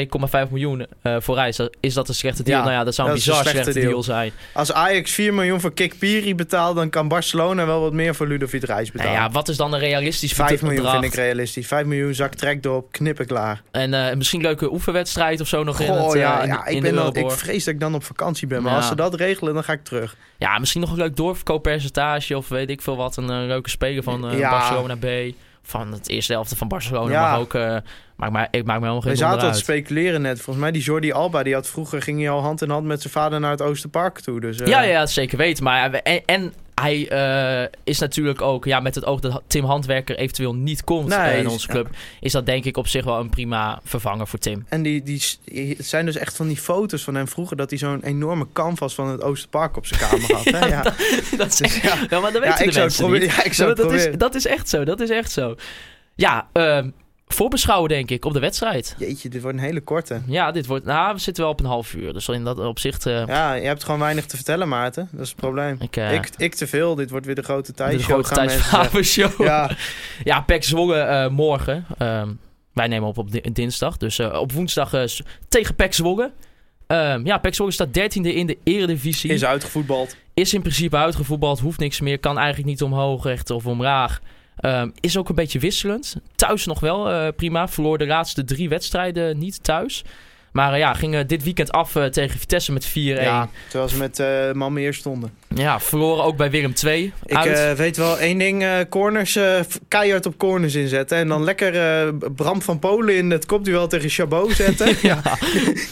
[0.50, 1.60] miljoen eh, voor Reis.
[1.80, 2.58] Is dat een slechte deal?
[2.58, 4.16] Ja, nou ja, dat zou een dat is een bizar slechte slechte deal, deal.
[4.18, 4.32] zijn.
[4.54, 6.76] als Ajax 4 miljoen voor Kik Piri betaalt...
[6.76, 9.12] dan kan Barcelona wel wat meer voor Ludovic Reis Nou betalen.
[9.12, 11.00] ja, wat is dan een realistisch 5 miljoen bedrag?
[11.00, 11.66] vind ik realistisch.
[11.66, 13.62] 5 miljoen zak trek erop, knippen klaar.
[13.70, 16.82] En eh, misschien een leuke oefenwedstrijd of zo nog in het, ja, in, ja, ik,
[16.82, 18.62] ben dan, ik vrees dat ik dan op vakantie ben.
[18.62, 18.76] Maar Ja.
[18.78, 20.16] als ze dat regelen, dan ga ik terug.
[20.38, 23.16] Ja, misschien nog een leuk doorverkooppercentage of weet ik veel wat.
[23.16, 24.50] Een leuke speler van Ja.
[24.50, 25.34] Barcelona B.
[25.62, 27.12] Van het eerste helft van Barcelona.
[27.12, 27.30] Ja.
[27.30, 27.82] Maar ook...
[28.16, 29.82] eh maakt mij, ik maak me helemaal We geen zaten donder al te uit.
[29.84, 30.36] speculeren net.
[30.40, 33.00] Volgens mij die Jordi Alba, die had vroeger ging hij al hand in hand met
[33.00, 34.40] zijn vader naar het Oosterpark toe.
[34.40, 35.64] Dus, eh, Ja, ja, zeker weten.
[35.64, 39.64] Maar, ja, en, en hij eh, is natuurlijk ook, ja, met het oog dat Tim
[39.64, 41.88] Handwerker eventueel niet komt Nee, eh, in onze club,
[42.20, 44.66] is dat denk ik op zich wel een prima vervanger voor Tim.
[44.68, 45.22] En die, die,
[45.76, 47.56] het zijn dus echt van die foto's van hem vroeger...
[47.56, 50.44] dat hij zo'n enorme canvas van het Oosterpark op zijn kamer had.
[50.44, 50.68] Hè?
[50.76, 50.82] Ja.
[51.36, 51.94] dat is, Dus ja.
[52.10, 53.26] ja, maar dat Ja, ik de zou het mensen proberen.
[53.26, 53.36] niet.
[53.36, 55.54] Ja, ik zou het dat, is, dat is echt zo, dat is echt zo.
[56.14, 56.88] Ja, ehm,
[57.34, 58.94] voorbeschouwen denk ik op de wedstrijd.
[58.98, 60.20] Jeetje, dit wordt een hele korte.
[60.26, 62.12] Ja, dit wordt, nou, we zitten wel op een half uur.
[62.12, 65.08] Dus in dat opzicht, eh Ja, je hebt gewoon weinig te vertellen, Maarten.
[65.12, 65.76] Dat is het probleem.
[65.80, 66.94] ik, eh, ik, ik te veel.
[66.94, 68.02] Dit wordt weer de grote de tijdshow.
[68.24, 68.70] grote mensen zeggen.
[68.80, 69.42] tijdshavenshow.
[69.46, 69.70] Ja,
[70.24, 71.84] Ja, PEC Zwolle eh, morgen.
[71.98, 72.28] Ehm,
[72.72, 73.96] wij nemen op op di- dinsdag.
[73.96, 74.92] Dus op woensdag
[75.48, 76.32] tegen PEC Zwolle.
[76.86, 79.30] Ehm, ja, PEC Zwolle staat dertiende in de eredivisie.
[79.30, 80.16] is uitgevoetbald.
[80.34, 81.60] Is in principe uitgevoetbald.
[81.60, 82.18] Hoeft niks meer.
[82.18, 84.20] Kan eigenlijk niet omhoog, recht of omlaag.
[84.62, 86.16] Ehm, is ook een beetje wisselend.
[86.34, 87.68] Thuis nog wel eh, prima.
[87.68, 90.04] Verloor de laatste drie wedstrijden niet thuis.
[90.52, 92.90] Maar eh, ja, ging eh, dit weekend af eh, tegen Vitesse met 4-1.
[92.92, 93.48] Ja, Ja.
[93.68, 95.30] terwijl ze met eh man meer stonden.
[95.78, 97.12] verloren ook bij Willem 2.
[97.26, 99.38] Ik weet wel één ding, corners,
[99.88, 101.18] keihard op corners inzetten.
[101.18, 104.96] En dan lekker Bram van Polen in het kopduel tegen Chabot zetten.
[105.08, 105.22] ja.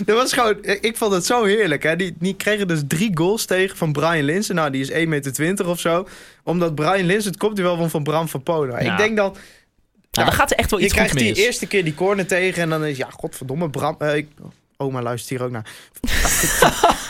[0.04, 1.82] dat was gewoon, ik vond het zo heerlijk.
[1.82, 1.96] Hè?
[1.96, 4.54] Die, die kregen dus drie goals tegen van Brian Linsen.
[4.54, 6.06] Nou, die is 1,20 meter of zo.
[6.44, 8.84] Omdat Brian Linsen het kopduel won van Bram van Polen.
[8.84, 8.92] Ja.
[8.92, 9.36] Ik denk dan,
[10.10, 12.26] nou, dan gaat er echt wel je iets goed krijgt die eerste keer die corner
[12.26, 12.62] tegen.
[12.62, 13.94] En dan is, ja, godverdomme, Bram...
[13.98, 14.28] eh, ik-
[14.76, 15.66] oma luistert hier ook naar.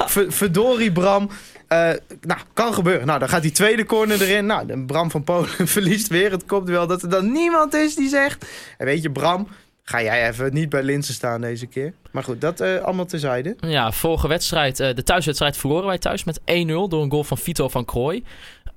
[0.06, 1.30] Ver- Verdorie, Bram.
[1.68, 1.78] Eh,
[2.20, 3.06] nou, kan gebeuren.
[3.06, 4.46] Nou, dan gaat die tweede corner erin.
[4.46, 6.86] Nou, Bram van Polen verliest weer het kopduel.
[6.86, 8.46] Dat er dan niemand is die zegt...
[8.78, 9.48] En weet je, Bram,
[9.82, 11.92] ga jij even niet bij Linsen staan deze keer.
[12.10, 13.56] Maar goed, dat eh, allemaal terzijde.
[13.60, 17.68] Ja, vorige wedstrijd, de thuiswedstrijd verloren wij thuis met 1-0 door een goal van Vito
[17.68, 18.24] van Krooi.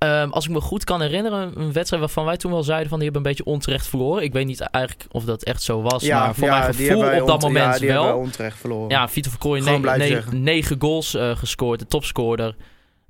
[0.04, 3.00] Ehm, als ik me goed kan herinneren, een wedstrijd waarvan wij toen wel zeiden van
[3.00, 4.24] die hebben een beetje onterecht verloren.
[4.24, 7.42] Ik weet niet eigenlijk of dat echt zo was, maar voor mijn gevoel op dat
[7.42, 8.18] moment ja, die wel.
[8.18, 8.90] onterecht verloren.
[8.90, 12.56] Ja, Vito Gewoon ne- ne- negen goals eh, gescoord, de topscorer.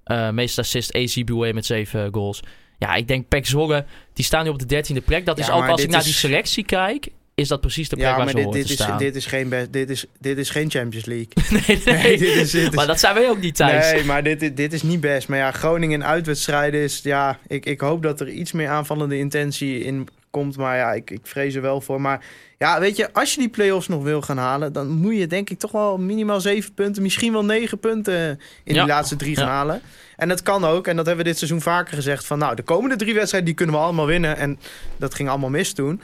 [0.04, 2.40] Eh meest assist AC Boué met zeven goals.
[2.78, 5.26] Ja, ik denk Pek Zwolle, die staan nu op de dertiende plek.
[5.26, 8.16] Dat is ook als ik naar die selectie kijk, is dat precies de plek Ja,
[8.16, 8.98] waar maar ze dit, dit, is, staan.
[8.98, 11.28] dit, is geen dit, is, dit is geen Champions League.
[11.68, 11.96] nee, nee.
[12.04, 13.92] Nee, dit is- dit is- maar dat zijn wij ook niet thuis.
[13.92, 15.28] Nee, maar dit, dit, dit is niet best.
[15.28, 17.00] Maar ja, Groningen in uitwedstrijden is...
[17.04, 20.58] Ja, ik, ik hoop dat er iets meer aanvallende intentie in komt.
[20.58, 22.02] Maar ja, ik, ik vrees er wel voor.
[22.02, 22.26] Maar
[22.58, 24.74] ja, weet je, als je die play-offs nog wil gaan halen...
[24.74, 27.02] dan moet je denk ik toch wel minimaal zeven punten...
[27.04, 28.84] misschien wel negen punten in Ja.
[28.84, 29.52] die laatste drie gaan Ja.
[29.52, 29.82] halen.
[30.16, 30.88] En dat kan ook.
[30.88, 32.26] En dat hebben we dit seizoen vaker gezegd.
[32.26, 34.38] Van nou, de komende drie wedstrijden die kunnen we allemaal winnen.
[34.38, 34.60] En
[34.98, 36.02] dat ging allemaal mis toen.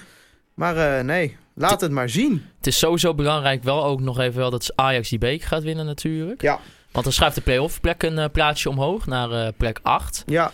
[0.60, 2.46] Maar eh, nee, laat het maar zien.
[2.58, 5.86] Het is sowieso belangrijk wel ook nog even wel dat Ajax die beker gaat winnen
[5.86, 6.42] natuurlijk.
[6.42, 6.60] Ja.
[6.92, 10.24] Want dan schuift de play-off plek een eh, plaatsje omhoog naar eh, plek 8.
[10.26, 10.52] Ja,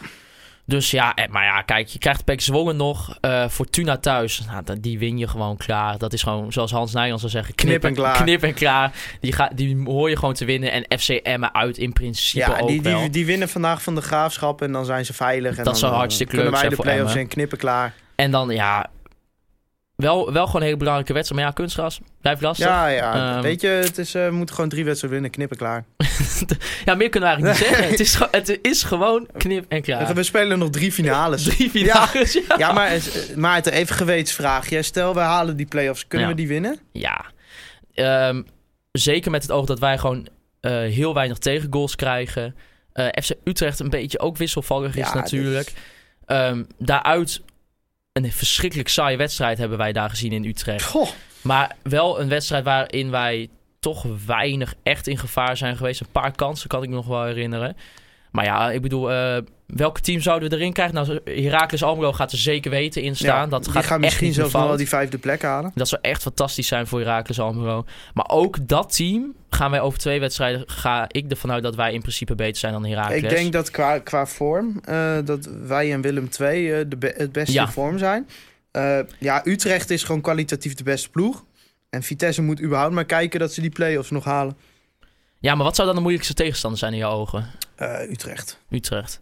[0.66, 3.18] Dus ja, maar ja, kijk, je krijgt Pek Zwolle nog.
[3.22, 5.98] eh Fortuna thuis, nou, die win je gewoon klaar.
[5.98, 8.24] Dat is gewoon, zoals Hans Nijland zou zeggen, knip, Knip en klaar.
[8.24, 8.92] Knip en klaar.
[9.20, 10.72] Die, ga, die hoor je gewoon te winnen.
[10.72, 13.00] En FC Emmen uit in principe ja ook die, wel.
[13.00, 14.62] die, die winnen vandaag van de graafschap.
[14.62, 15.50] En dan zijn ze veilig.
[15.52, 17.30] En Dat dan, zou hartstikke kunnen leuk wij zijn de voor play-offs Emmen.
[17.30, 17.94] in knippen klaar.
[18.16, 18.90] En dan, ja,
[19.96, 21.42] wel, wel gewoon een hele belangrijke wedstrijd.
[21.42, 22.66] Maar ja, kunstgras, blijft lastig.
[22.68, 23.34] Ja, ja.
[23.34, 25.86] Ehm, weet je, het is, eh, we moeten gewoon drie wedstrijden winnen, knippen klaar.
[26.86, 27.88] ja, meer kunnen we eigenlijk niet zeggen.
[27.92, 30.14] Het is, het is gewoon knip en klaar.
[30.16, 31.44] We spelen nog drie finales.
[31.56, 32.58] Drie finales, ja.
[32.58, 33.02] Ja, maar eh,
[33.36, 34.82] Maarten, even gewetensvraagje.
[34.82, 36.08] Stel, we halen die play-offs.
[36.08, 36.34] Kunnen Ja.
[36.34, 36.80] we die winnen?
[36.92, 37.26] Ja.
[37.94, 38.42] Ehm,
[38.92, 40.28] zeker met het oog dat wij gewoon
[40.60, 42.56] eh, heel weinig tegengoals krijgen.
[43.22, 45.74] FC Utrecht een beetje ook wisselvallig is Ja, natuurlijk.
[46.26, 47.42] Ehm, daaruit
[48.24, 50.86] een verschrikkelijk saaie wedstrijd hebben wij daar gezien in Utrecht.
[50.86, 51.10] Goh.
[51.42, 53.50] Maar wel een wedstrijd waarin wij
[53.80, 56.00] toch weinig echt in gevaar zijn geweest.
[56.02, 57.78] Een paar kansen kan ik me nog wel herinneren.
[58.32, 59.38] Maar ja, ik bedoel, eh,
[59.68, 60.96] welke team zouden we erin krijgen?
[60.96, 63.28] Nou, Heracles Almelo gaat er zeker weten in staan.
[63.44, 65.72] Ja, dat die gaat gaan echt misschien zelfs wel die vijfde plek halen.
[65.76, 67.86] Dat zou echt fantastisch zijn voor Heracles Almelo.
[68.14, 70.64] Maar ook dat team gaan wij over twee wedstrijden...
[70.66, 73.22] ga ik ervan uit dat wij in principe beter zijn dan Heracles.
[73.22, 77.14] Ik denk dat qua, qua vorm, eh, dat wij en Willem II eh, de be-
[77.18, 77.68] het beste Ja.
[77.68, 78.28] vorm zijn.
[78.72, 81.44] Eh, ja, Utrecht is gewoon kwalitatief de beste ploeg.
[81.90, 84.58] En Vitesse moet überhaupt maar kijken dat ze die play-offs nog halen.
[85.40, 87.46] Ja, maar wat zou dan de moeilijkste tegenstander zijn in jouw ogen?
[88.10, 88.60] Utrecht.
[88.70, 89.22] Utrecht.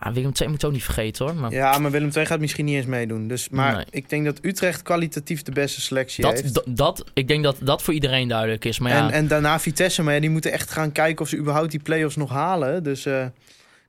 [0.00, 1.34] Ja, Willem II moet je ook niet vergeten hoor.
[1.34, 3.28] Maar Ja, maar Willem II gaat misschien niet eens meedoen.
[3.28, 3.84] Dus, maar Nee.
[3.90, 6.54] ik denk dat Utrecht kwalitatief de beste selectie dat, heeft.
[6.54, 8.78] dat, dat, ik denk dat dat voor iedereen duidelijk is.
[8.78, 11.36] Maar ja, En, en daarna Vitesse, maar ja, die moeten echt gaan kijken of ze
[11.36, 12.82] überhaupt die play-offs nog halen.
[12.82, 13.12] Dus, eh,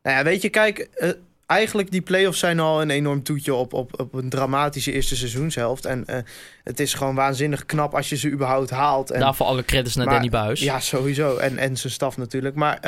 [0.03, 1.09] nou ja, weet je, kijk, eh,
[1.45, 5.85] eigenlijk die play-offs zijn al een enorm toetje op, op, op een dramatische eerste seizoenshelft.
[5.85, 6.17] En eh,
[6.63, 9.11] het is gewoon waanzinnig knap als je ze überhaupt haalt.
[9.11, 10.59] En, daarvoor alle credits naar maar- Danny Buis.
[10.59, 11.37] Ja, sowieso.
[11.37, 12.55] En, en zijn staf natuurlijk.
[12.55, 12.79] Maar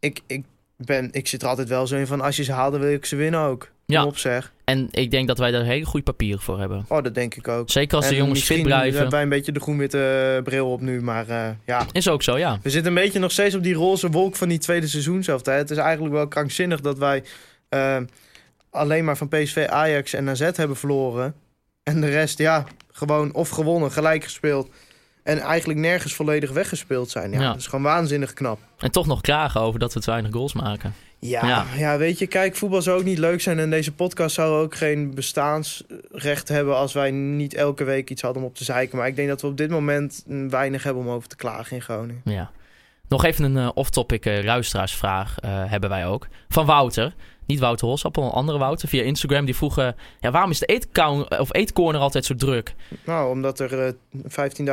[0.00, 0.44] ik, ik,
[0.76, 2.92] ben, ik zit er altijd wel zo in van, als je ze haalt, dan wil
[2.92, 3.60] ik ze winnen ook.
[3.86, 4.04] Kom Ja.
[4.04, 4.52] op zeg.
[4.64, 6.84] En ik denk dat wij daar hele goede papieren voor hebben.
[6.88, 7.70] Oh, dat denk ik ook.
[7.70, 8.92] Zeker als de En jongens misschien fit blijven.
[8.92, 11.02] hebben wij een beetje de groen-witte bril op nu.
[11.02, 12.58] Maar eh, ja, Is ook zo, ja.
[12.62, 15.46] We zitten een beetje nog steeds op die roze wolk van die tweede seizoenshelft.
[15.46, 15.52] hè.
[15.52, 17.22] Het is eigenlijk wel krankzinnig dat wij
[17.68, 17.96] eh,
[18.70, 21.34] alleen maar van PSV, Ajax en AZ hebben verloren.
[21.82, 24.68] En de rest, ja, gewoon of gewonnen, gelijk gespeeld.
[25.24, 27.30] En eigenlijk nergens volledig weggespeeld zijn.
[27.32, 27.46] Ja, Ja.
[27.48, 28.58] Dat is gewoon waanzinnig knap.
[28.78, 30.94] En toch nog klagen over dat we te weinig goals maken.
[31.18, 31.64] Ja, Ja.
[31.76, 31.96] ja.
[31.98, 33.58] weet je, kijk, voetbal zou ook niet leuk zijn.
[33.58, 38.42] En deze podcast zou ook geen bestaansrecht hebben als wij niet elke week iets hadden
[38.42, 38.98] om op te zeiken.
[38.98, 41.82] Maar ik denk dat we op dit moment weinig hebben om over te klagen in
[41.82, 42.20] Groningen.
[42.24, 42.50] Ja.
[43.08, 46.26] Nog even een eh, off-topic luisteraarsvraag eh, hebben wij ook.
[46.48, 47.14] Van Wouter.
[47.46, 48.88] Niet Wouter Holsappel, een andere Wouter.
[48.88, 49.44] Via Instagram.
[49.44, 49.78] Die vroeg...
[49.78, 49.88] eh,
[50.20, 52.74] ja, waarom is de eetcount- of eetcorner altijd zo druk?
[53.04, 53.92] Nou, omdat er eh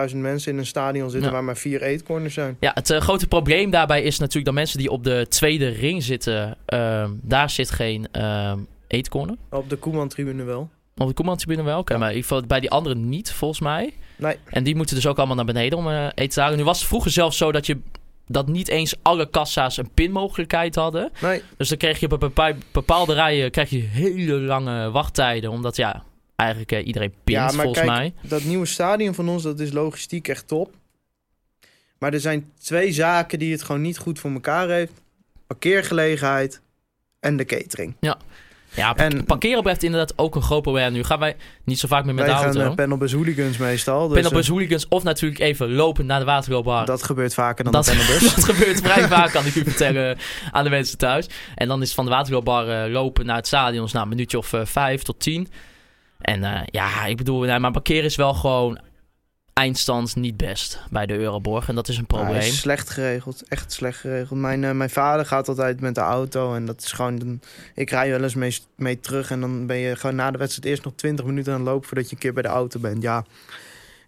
[0.09, 1.35] 15.000 mensen in een stadion zitten Ja.
[1.35, 2.57] waar maar vier eetcorners zijn.
[2.59, 6.03] Ja, het eh, grote probleem daarbij is natuurlijk dat mensen die op de tweede ring
[6.03, 6.57] zitten...
[6.65, 9.35] ehm, daar zit geen ehm eetcorner.
[9.49, 10.69] Op de Koeman-tribune wel.
[10.97, 11.79] Op de Koeman-tribune wel.
[11.79, 11.99] Oké, Ja.
[11.99, 13.93] maar in ieder geval bij die anderen niet, volgens mij.
[14.17, 14.35] Nee.
[14.45, 16.57] En die moeten dus ook allemaal naar beneden om eh, eten te halen.
[16.57, 17.77] Nu was het vroeger zelfs zo dat je...
[18.31, 21.11] Dat niet eens alle kassa's een pinmogelijkheid hadden.
[21.21, 22.31] Nee, Dus dan kreeg je op
[22.71, 25.51] bepaalde rijen krijg je hele lange wachttijden.
[25.51, 26.03] Omdat ja,
[26.35, 28.13] eigenlijk eh, iedereen pint ja, maar volgens kijk, mij.
[28.21, 30.73] dat nieuwe stadion van ons, dat is logistiek echt top.
[31.97, 34.93] Maar er zijn twee zaken die het gewoon niet goed voor elkaar heeft.
[35.47, 36.61] Parkeergelegenheid
[37.19, 37.95] en de catering.
[37.99, 38.17] Ja,
[38.75, 40.93] pa- en- parkeren blijft inderdaad ook een groot probleem.
[40.93, 42.69] Nu gaan wij niet zo vaak meer met Wij de gaan auto.
[42.69, 44.07] uh, panel bij hooligans meestal.
[44.07, 46.85] Dus, op eh, hooligans of natuurlijk even lopen naar de waterloopbar.
[46.85, 48.35] dat gebeurt vaker dan Dat, de panelbus.
[48.35, 50.17] dat gebeurt vrij vaak, kan ik u vertellen,
[50.51, 51.27] aan de mensen thuis.
[51.55, 54.53] En dan is van de waterloopbar eh, lopen naar het stadion, nou, een minuutje of
[54.53, 55.47] eh, vijf tot tien.
[56.21, 58.79] En eh, ja, ik bedoel, nou, maar parkeren is wel gewoon
[59.53, 61.67] eindstand niet best bij de Euroborg.
[61.67, 62.41] En dat is een hij probleem.
[62.41, 64.39] is slecht geregeld, echt slecht geregeld.
[64.39, 67.17] Mijn, eh, mijn vader gaat altijd met de auto en dat is gewoon...
[67.17, 67.39] dan-
[67.75, 70.67] ik rij wel eens mee, mee terug en dan ben je gewoon na de wedstrijd
[70.67, 73.01] eerst nog 20 minuten aan het lopen voordat je een keer bij de auto bent.
[73.01, 73.25] Ja,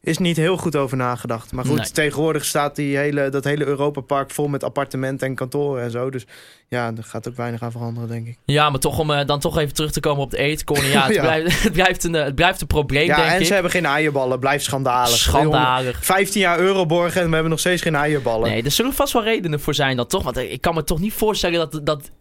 [0.03, 1.51] is niet heel goed over nagedacht.
[1.51, 1.91] Maar goed, Nee.
[1.91, 6.09] tegenwoordig staat die hele, dat hele Europapark vol met appartementen en kantoren en zo.
[6.09, 6.25] Dus
[6.67, 8.37] ja, er gaat ook weinig aan veranderen, denk ik.
[8.45, 10.89] Ja, maar toch om eh, dan toch even terug te komen op de eetcorner.
[10.91, 11.21] Ja, het, Ja.
[11.21, 13.45] Blijft, het, blijft een, eh, het blijft een probleem, Ja, denk en ik.
[13.45, 14.39] ze hebben geen eierballen.
[14.39, 15.17] Blijft schandalig.
[15.17, 16.05] Schandalig.
[16.05, 18.49] 15 jaar Euroborg en we hebben nog steeds geen eierballen.
[18.49, 20.23] Nee, er zullen vast wel redenen voor zijn dan toch.
[20.23, 22.11] Want ik kan me toch niet voorstellen dat, dat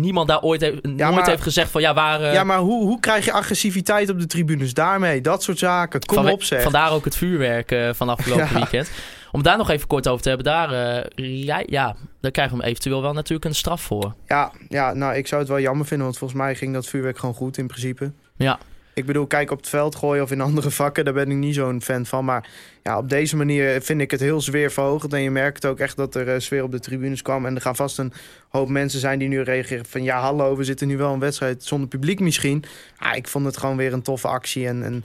[0.00, 2.20] niemand daar ooit, heeft, nooit maar- heeft gezegd van ja, waar...
[2.20, 4.74] eh, Ja, maar hoe, hoe krijg je agressiviteit op de tribunes?
[4.74, 6.00] Daarmee, dat soort zaken.
[6.04, 6.62] Kom Vanwe- op zeg.
[6.62, 8.54] Vandaar ook het vuurwerk eh, van afgelopen Ja.
[8.54, 8.90] weekend.
[9.32, 11.04] Om daar nog even kort over te hebben, daar, eh,
[11.44, 14.14] ja, ja, daar krijgen we eventueel wel natuurlijk een straf voor.
[14.26, 17.18] Ja, ja, nou, ik zou het wel jammer vinden, want volgens mij ging dat vuurwerk
[17.18, 18.12] gewoon goed in principe.
[18.36, 18.58] Ja.
[18.94, 21.54] Ik bedoel, kijk op het veld gooien of in andere vakken, daar ben ik niet
[21.54, 22.24] zo'n fan van.
[22.24, 22.48] Maar
[22.82, 25.12] ja, op deze manier vind ik het heel sfeerverhogend.
[25.12, 27.46] En je merkt ook echt dat er eh, sfeer op de tribunes kwam.
[27.46, 28.12] En er gaan vast een
[28.48, 30.02] hoop mensen zijn die nu reageren van...
[30.02, 32.64] ja, hallo, we zitten nu wel een wedstrijd zonder publiek misschien.
[33.14, 34.66] Ik vond het gewoon weer een toffe actie.
[34.66, 35.04] En, en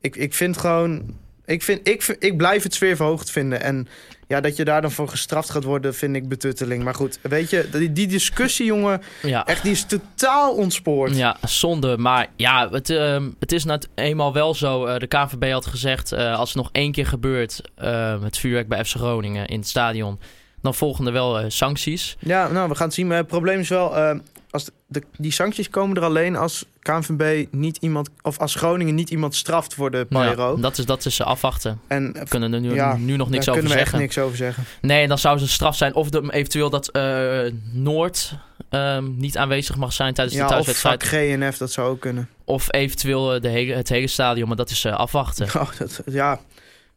[0.00, 1.22] ik, ik vind gewoon...
[1.44, 3.62] Ik, vind, ik, ik blijf het sfeerverhoogd vinden.
[3.62, 3.88] En
[4.28, 6.84] ja, dat je daar dan voor gestraft gaat worden, vind ik betutteling.
[6.84, 11.16] Maar goed, weet je, die, die discussie, jongen, Ja, echt, die is totaal ontspoord.
[11.16, 11.96] ja zonde.
[11.98, 14.84] Maar ja, het, ehm, het is nou eenmaal wel zo.
[14.86, 18.68] eh, de KNVB had gezegd, eh, als het nog één keer gebeurt, eh, het vuurwerk
[18.68, 20.18] bij FC Groningen in het stadion...
[20.62, 22.16] dan volgen er wel eh, sancties.
[22.18, 23.06] Ja, nou, we gaan het zien.
[23.06, 24.16] Maar het probleem is wel, eh,
[24.50, 29.10] als de- die sancties komen er alleen als KNVB niet iemand, of als Groningen niet
[29.10, 30.54] iemand straft voor de Nou Pyro.
[30.56, 31.80] ja, dat, is, dat is afwachten.
[31.86, 33.92] en We kunnen er nu, Ja, nu nog niks daar over kunnen we zeggen.
[33.92, 34.64] echt niks over zeggen.
[34.80, 35.94] Nee, dan zou het een straf zijn.
[35.94, 37.40] Of de, eventueel dat eh,
[37.72, 38.34] Noord
[38.70, 41.02] ehm, niet aanwezig mag zijn tijdens de Ja, of thuiswedstrijd.
[41.04, 42.28] vak GNF, dat zou ook kunnen.
[42.44, 44.48] Of eventueel eh, de hele, het hele stadion.
[44.48, 45.46] Maar dat is eh, afwachten.
[45.60, 46.40] Oh, dat, ja,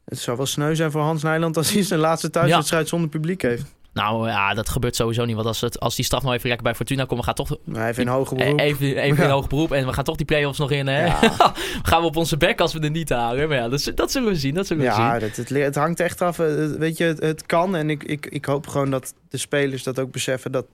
[0.06, 3.42] het zou wel sneu zijn voor Hans Nijland als hij zijn laatste thuiswedstrijd zonder publiek
[3.42, 3.64] heeft.
[3.98, 5.36] Nou ja, dat gebeurt sowieso niet.
[5.36, 7.58] Want als, het, als die straf nou even lekker bij Fortuna komt, we gaan toch
[7.66, 8.60] een hoge eh, beroep.
[8.60, 9.24] even, even Ja.
[9.24, 9.72] in hoog beroep.
[9.72, 10.88] En we gaan toch die play-offs nog in.
[10.88, 11.06] Hè?
[11.06, 11.20] Ja.
[11.90, 13.48] gaan we op onze bek als we er niet halen.
[13.48, 14.54] Maar ja, dat, dat zullen we zien.
[14.54, 15.02] Dat zullen we zien.
[15.04, 16.40] Ja, dat, het, het hangt echt af.
[16.40, 17.76] eh, Weet je, het, het kan.
[17.76, 20.52] En ik, ik, ik hoop gewoon dat de spelers dat ook beseffen.
[20.52, 20.66] Dat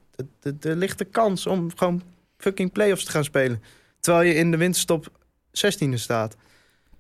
[0.62, 2.02] er ligt de kans om gewoon
[2.38, 3.62] fucking play-offs te gaan spelen.
[4.00, 5.08] Terwijl je in de winterstop
[5.66, 6.36] 16e staat.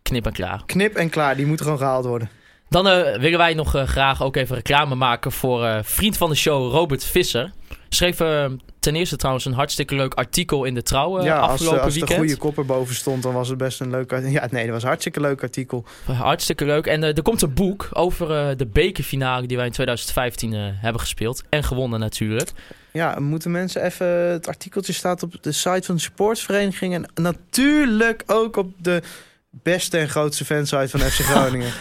[0.01, 0.63] Knip en klaar.
[0.65, 2.29] Knip en klaar, die moeten gewoon gehaald worden.
[2.73, 6.29] Dan eh, willen wij nog eh, graag ook even reclame maken voor eh, vriend van
[6.29, 7.51] de show Robert Visser.
[7.89, 8.17] Schreef
[8.79, 11.93] ten eerste trouwens een hartstikke leuk artikel in de Trouw ja, als, afgelopen eh, als
[11.93, 12.19] de weekend.
[12.19, 14.13] goede kop erboven stond, dan was het best een leuk...
[14.13, 15.85] art- Ja, nee, dat was een hartstikke leuk artikel.
[16.05, 16.85] Hartstikke leuk.
[16.85, 21.43] En er komt een boek over de bekerfinale die wij in 2015 eh, hebben gespeeld.
[21.49, 22.51] En gewonnen natuurlijk.
[22.91, 24.07] Ja, moeten mensen even...
[24.07, 26.93] Het artikeltje staat op de site van de supportsvereniging.
[26.93, 29.01] En natuurlijk ook op de
[29.61, 31.71] beste en grootste fansite van FC Groningen.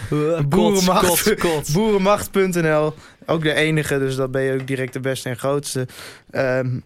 [0.49, 1.73] Boerenmacht.
[1.73, 2.95] Boerenmacht.nl.
[3.27, 5.87] Ook de enige, dus dat ben je ook direct de beste en grootste.
[6.31, 6.79] Ehm,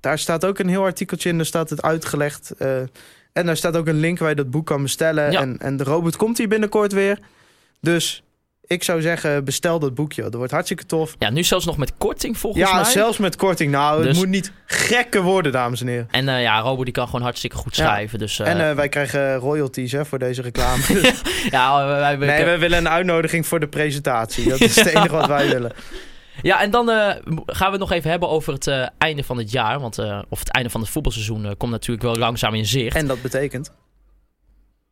[0.00, 2.50] daar staat ook een heel artikeltje in, daar staat het uitgelegd.
[2.58, 2.78] eh,
[3.32, 5.30] en daar staat ook een link waar je dat boek kan bestellen.
[5.32, 5.40] Ja.
[5.40, 7.18] En, en de robot komt hier binnenkort weer.
[7.80, 8.23] Dus
[8.66, 10.22] ik zou zeggen, bestel dat boekje.
[10.22, 11.14] Dat wordt hartstikke tof.
[11.18, 12.84] Ja, nu zelfs nog met korting volgens ja, mij.
[12.84, 13.70] zelfs met korting.
[13.70, 16.08] Nou, Dus- het moet niet gekke worden, dames en heren.
[16.10, 17.84] En eh, ja, Robert die kan gewoon hartstikke goed Ja.
[17.84, 18.18] schrijven.
[18.18, 20.82] Dus eh, en eh, wij krijgen royalties hè, voor deze reclame.
[21.50, 24.48] ja, wij, wij- nee, willen een uitnodiging voor de presentatie.
[24.48, 25.72] Dat is het enige wat wij willen.
[26.42, 26.86] Ja, en dan
[27.46, 29.80] gaan we het nog even hebben over het einde van het jaar.
[29.80, 29.98] Want,
[30.28, 32.96] of het einde van het voetbalseizoen komt natuurlijk wel langzaam in zicht.
[32.96, 33.70] En dat betekent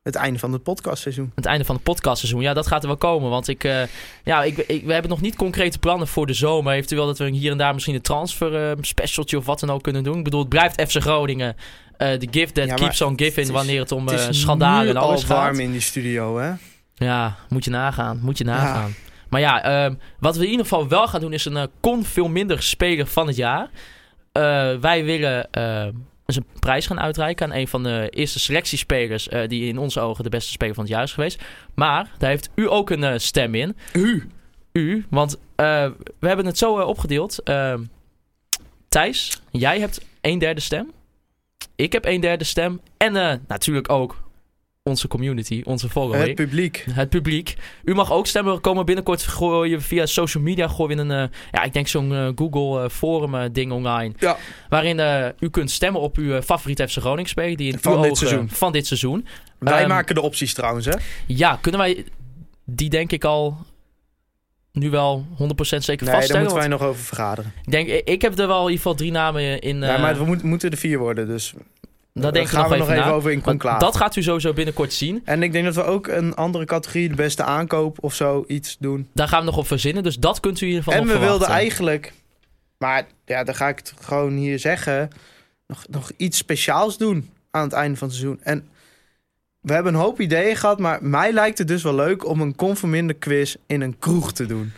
[0.02, 1.32] het einde van het podcastseizoen.
[1.34, 3.30] Het einde van het podcastseizoen, ja, dat gaat er wel komen.
[3.30, 3.82] Want ik, eh,
[4.24, 6.72] ja, ik, ik- we hebben nog niet concrete plannen voor de zomer.
[6.74, 9.82] Eventueel dat we hier en daar misschien een transfer eh, specialtje of wat dan ook
[9.82, 10.18] kunnen doen.
[10.18, 11.56] Ik bedoel, het blijft FC Groningen.
[11.96, 14.88] eh the gift that Ja, keeps on giving is- wanneer het om Het is schandalen
[14.88, 15.36] en alles al gaat.
[15.44, 16.52] warm in die studio, hè?
[16.94, 18.18] Ja, moet je nagaan.
[18.22, 18.94] Moet je nagaan.
[19.28, 22.28] Maar ja, ehm, wat we in ieder geval wel gaan doen is een kon veel
[22.28, 23.68] minder speler van het jaar.
[24.80, 25.48] Wij willen
[26.36, 30.24] een prijs gaan uitreiken aan een van de eerste selectiespelers eh, die in onze ogen
[30.24, 31.42] de beste speler van het jaar is geweest.
[31.74, 33.76] Maar daar heeft u ook een eh, stem in.
[33.92, 34.28] U.
[34.72, 37.42] U, want eh, we hebben het zo opgedeeld.
[38.88, 40.92] Thijs, jij hebt een derde stem.
[41.76, 42.80] Ik heb een derde stem.
[42.96, 44.21] En natuurlijk ook
[44.84, 46.24] onze community, onze following.
[46.26, 46.84] Het publiek.
[46.90, 47.56] Het publiek.
[47.84, 48.54] U mag ook stemmen.
[48.54, 52.28] We komen binnenkort gooien via social media gooien een, eh, ja, ik denk zo'n eh,
[52.34, 54.14] Google eh, forum ding online.
[54.18, 54.36] Ja.
[54.68, 58.16] Waarin u kunt stemmen op uw favoriete FC Groningen speler die in Van dit ogen-
[58.16, 58.48] seizoen.
[58.50, 59.26] Van dit seizoen.
[59.58, 60.92] Wij Ehm, maken de opties trouwens, hè?
[61.26, 62.04] Ja, kunnen wij
[62.64, 63.56] die denk ik al
[64.72, 66.42] nu wel 100% zeker Nee, daar vaststellen?
[66.42, 67.52] moeten wij nog over vergaderen.
[67.64, 69.80] Ik denk, ik- heb er wel in ieder geval drie namen in.
[69.80, 71.54] ja, maar we moet- moeten er vier worden, dus
[72.12, 73.78] daar denk ik gaan nog we even, nog even over in conclave.
[73.78, 75.22] dat gaat u sowieso binnenkort zien.
[75.24, 78.76] En ik denk dat we ook een andere categorie, de beste aankoop of zo, iets
[78.78, 79.08] doen.
[79.14, 80.02] Daar gaan we nog op verzinnen.
[80.02, 82.12] Dus dat kunt u in ieder geval En we wilden eigenlijk,
[82.78, 85.10] maar ja, dan ga ik het gewoon hier zeggen,
[85.66, 88.40] nog, nog iets speciaals doen aan het einde van het seizoen.
[88.42, 88.68] En
[89.60, 92.56] we hebben een hoop ideeën gehad, maar mij lijkt het dus wel leuk om een
[92.56, 94.72] conforminder quiz in een kroeg te doen.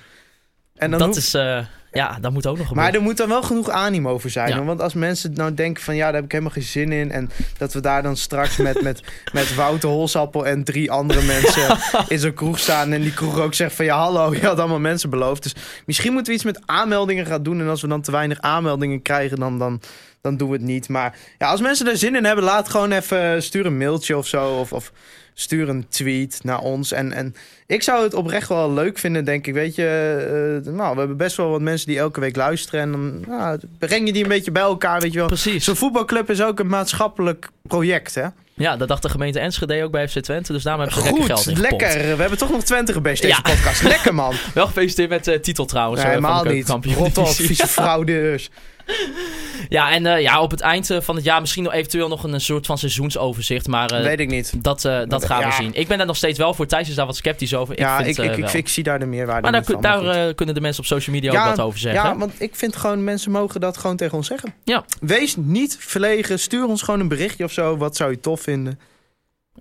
[0.75, 1.59] En dan dat hoeft- is, eh,
[1.93, 2.95] ja, dat moet ook nog Maar gebeuren.
[2.95, 4.49] er moet dan wel genoeg animo voor zijn.
[4.49, 4.65] Ja.
[4.65, 7.11] Want als mensen nou denken van ja, daar heb ik helemaal geen zin in.
[7.13, 9.03] En dat we daar dan straks met, met,
[9.33, 12.93] met Wouter Holsappel en drie andere mensen in zo'n kroeg staan.
[12.93, 15.43] En die kroeg ook zegt van ja, hallo, je had allemaal mensen beloofd.
[15.43, 15.55] Dus
[15.87, 17.61] misschien moeten we iets met aanmeldingen gaan doen.
[17.61, 19.81] En als we dan te weinig aanmeldingen krijgen, dan, dan,
[20.21, 20.89] dan doen we het niet.
[20.89, 24.27] Maar ja, als mensen er zin in hebben, laat gewoon even stuur een mailtje of
[24.27, 24.49] zo.
[24.49, 24.93] Of, of
[25.35, 26.93] stuur een tweet naar ons.
[26.93, 27.35] En, en
[27.67, 29.55] ik zou het oprecht wel leuk vinden, denk ik.
[29.55, 32.81] Weet je, eh, nou, we hebben best wel wat mensen die elke week luisteren.
[32.81, 35.27] En dan nou, breng je die een beetje bij elkaar, weet je wel.
[35.27, 35.65] Precies.
[35.65, 38.27] Zo'n voetbalclub is ook een maatschappelijk project, hè?
[38.57, 40.53] Ja, dat dacht de gemeente Enschede ook bij FC Twente.
[40.53, 42.17] Dus daarom hebben ze lekker geld Goed, in lekker.
[42.17, 43.55] We hebben toch nog Twente gebest deze Ja.
[43.55, 43.83] podcast.
[43.83, 44.35] Lekker, man.
[44.55, 46.03] Wel gefeliciteerd met de titel trouwens.
[46.03, 46.69] Nee, eh, helemaal niet.
[46.97, 48.51] Rot op, vieze fraudeurs.
[49.69, 52.25] Ja, en eh, ja, op het eind eh, van het jaar misschien nog eventueel nog
[52.25, 53.67] een, soort van seizoensoverzicht.
[53.67, 54.63] Maar eh, Weet ik niet.
[54.63, 55.75] dat, dat gaan we zien.
[55.75, 56.67] Ik ben daar nog steeds wel voor.
[56.67, 57.75] Thijs is daar wat sceptisch over.
[57.75, 59.81] Ik ja, vind, ik, ik, ik, zie daar de meerwaarde Maar daar, van.
[59.81, 62.03] daar maar eh, kunnen de mensen op social media Ja, ook wat over zeggen.
[62.03, 64.55] Ja, want ik vind gewoon, mensen mogen dat gewoon tegen ons zeggen.
[64.65, 64.85] Ja.
[65.01, 66.39] Wees niet verlegen.
[66.39, 67.77] Stuur ons gewoon een berichtje of zo.
[67.77, 68.81] Wat zou je tof vinden?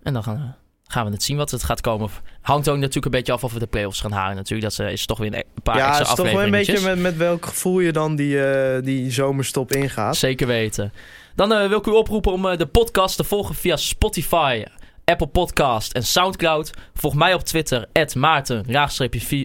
[0.03, 0.62] En dan gaan we,
[0.93, 2.09] gaan we het zien wat het gaat komen.
[2.41, 4.75] Hangt ook natuurlijk een beetje af of we de play-offs gaan halen natuurlijk.
[4.75, 6.81] Dat eh, is toch weer een paar ja, het extra is toch wel een beetje
[6.81, 10.15] met, met welk gevoel je dan die, eh, die zomerstop ingaat.
[10.15, 10.93] Zeker weten.
[11.35, 14.63] Dan eh, wil ik u oproepen om de podcast te volgen via Spotify,
[15.05, 16.71] Apple Podcast en Soundcloud.
[16.93, 17.85] Volg mij op Twitter,
[18.15, 18.63] Maarten,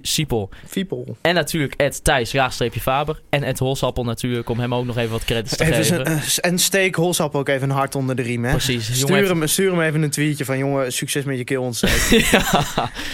[0.02, 0.48] Siepel.
[0.66, 1.16] Fiepel.
[1.20, 2.32] En natuurlijk Thijs,
[2.80, 3.20] Faber.
[3.30, 6.04] En Holsappel natuurlijk, om hem ook nog even wat credits te Even geven.
[6.06, 8.50] eh, en steek Holsap ook even een hart onder de riem, hè?
[8.50, 8.86] Precies.
[8.86, 10.58] Jongen, Stuur even- hem, stuur hem even een tweetje van...
[10.58, 12.26] jongen, succes met je keelontsteking.
[12.30, 12.64] ja.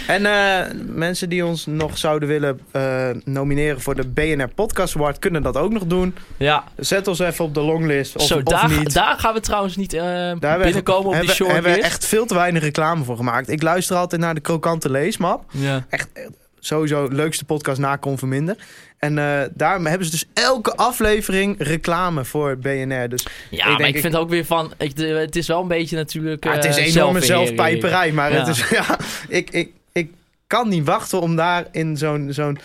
[0.07, 3.81] en eh, mensen die ons nog zouden willen eh, nomineren...
[3.81, 6.15] voor de BNR Podcast Award, kunnen dat ook nog doen.
[6.37, 6.63] ja.
[6.77, 8.93] Zet ons even op de longlist, of, Zo, of daar, niet.
[8.93, 11.69] daar gaan we trouwens niet eh, Daar hebben we- binnenkomen op die hebben, hebben we
[11.69, 11.93] shortlist.
[11.93, 13.49] echt veel te weinig reclame voor gemaakt.
[13.49, 15.43] Ik luister altijd naar de krokante leesmap.
[15.51, 15.85] Ja.
[15.89, 16.27] Echt eh,
[16.59, 18.55] sowieso leukste podcast na Conforminder.
[18.97, 23.09] En eh daar hebben ze dus elke aflevering reclame voor BNR.
[23.09, 24.73] Dus Ja, denk maar ik ik- vind ook weer van...
[24.77, 26.43] Ik, het is wel een beetje natuurlijk...
[26.43, 28.11] ja, het is eh, enorme zelfpijperij.
[28.11, 28.37] Maar Ja.
[28.39, 30.11] het is, ja, ik, ik, ik
[30.47, 32.57] kan niet wachten om daar in zo'n zo'n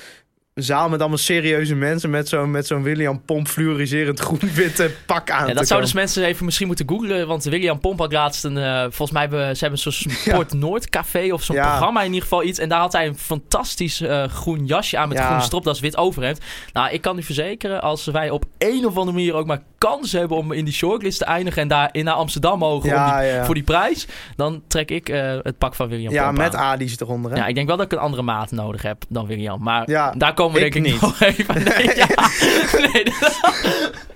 [0.55, 2.11] zaal met allemaal serieuze mensen...
[2.11, 6.25] met zo'n met zo'n William Pomp fluoriserend groen-witte pak aan Ja, dat zouden dus mensen
[6.25, 7.27] even misschien moeten googlen.
[7.27, 8.57] Want William Pomp had laatst een...
[8.59, 11.69] eh, volgens mij hebben ze hebben zo'n Sport Noord café of zo'n Ja.
[11.69, 12.59] programma in ieder geval iets.
[12.59, 15.27] En daar had hij een fantastisch eh, groen jasje aan met Ja.
[15.29, 16.39] groen stropdas, wit overhemd.
[16.73, 20.13] Nou, ik kan u verzekeren, als wij op een of andere manier ook maar kans
[20.13, 21.63] hebben om in die shortlist te eindigen...
[21.63, 23.45] en daarin naar Amsterdam mogen om Ja, die- ja.
[23.45, 24.07] voor die prijs...
[24.37, 26.55] dan trek ik eh, het pak van William ja, met.
[26.55, 27.31] Adi's eronder.
[27.31, 27.37] Hè?
[27.37, 29.63] Ja, ik denk wel dat ik een andere maat nodig heb dan William.
[29.63, 31.01] Maar Ja, daar komen we ik denk ik niet.
[31.01, 31.55] nog even...
[31.77, 32.07] Nee, ja.
[32.93, 33.41] nee, dat-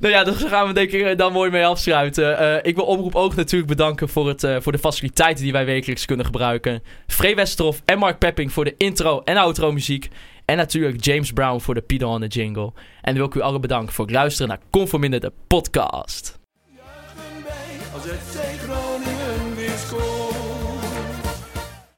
[0.00, 2.38] Nou ja, daar gaan we denk ik eh, dan mooi mee afsluiten.
[2.38, 5.64] Eh, ik wil Omroep Oog natuurlijk bedanken voor, het, eh, voor de faciliteiten die wij
[5.64, 6.82] wekelijks kunnen gebruiken.
[7.06, 10.08] Free Westerhof en Mark Pepping voor de intro en outro muziek.
[10.44, 12.72] En natuurlijk James Brown voor de Pido en de jingle.
[13.00, 16.40] En wil ik u allen bedanken voor het luisteren naar Conforminder de podcast.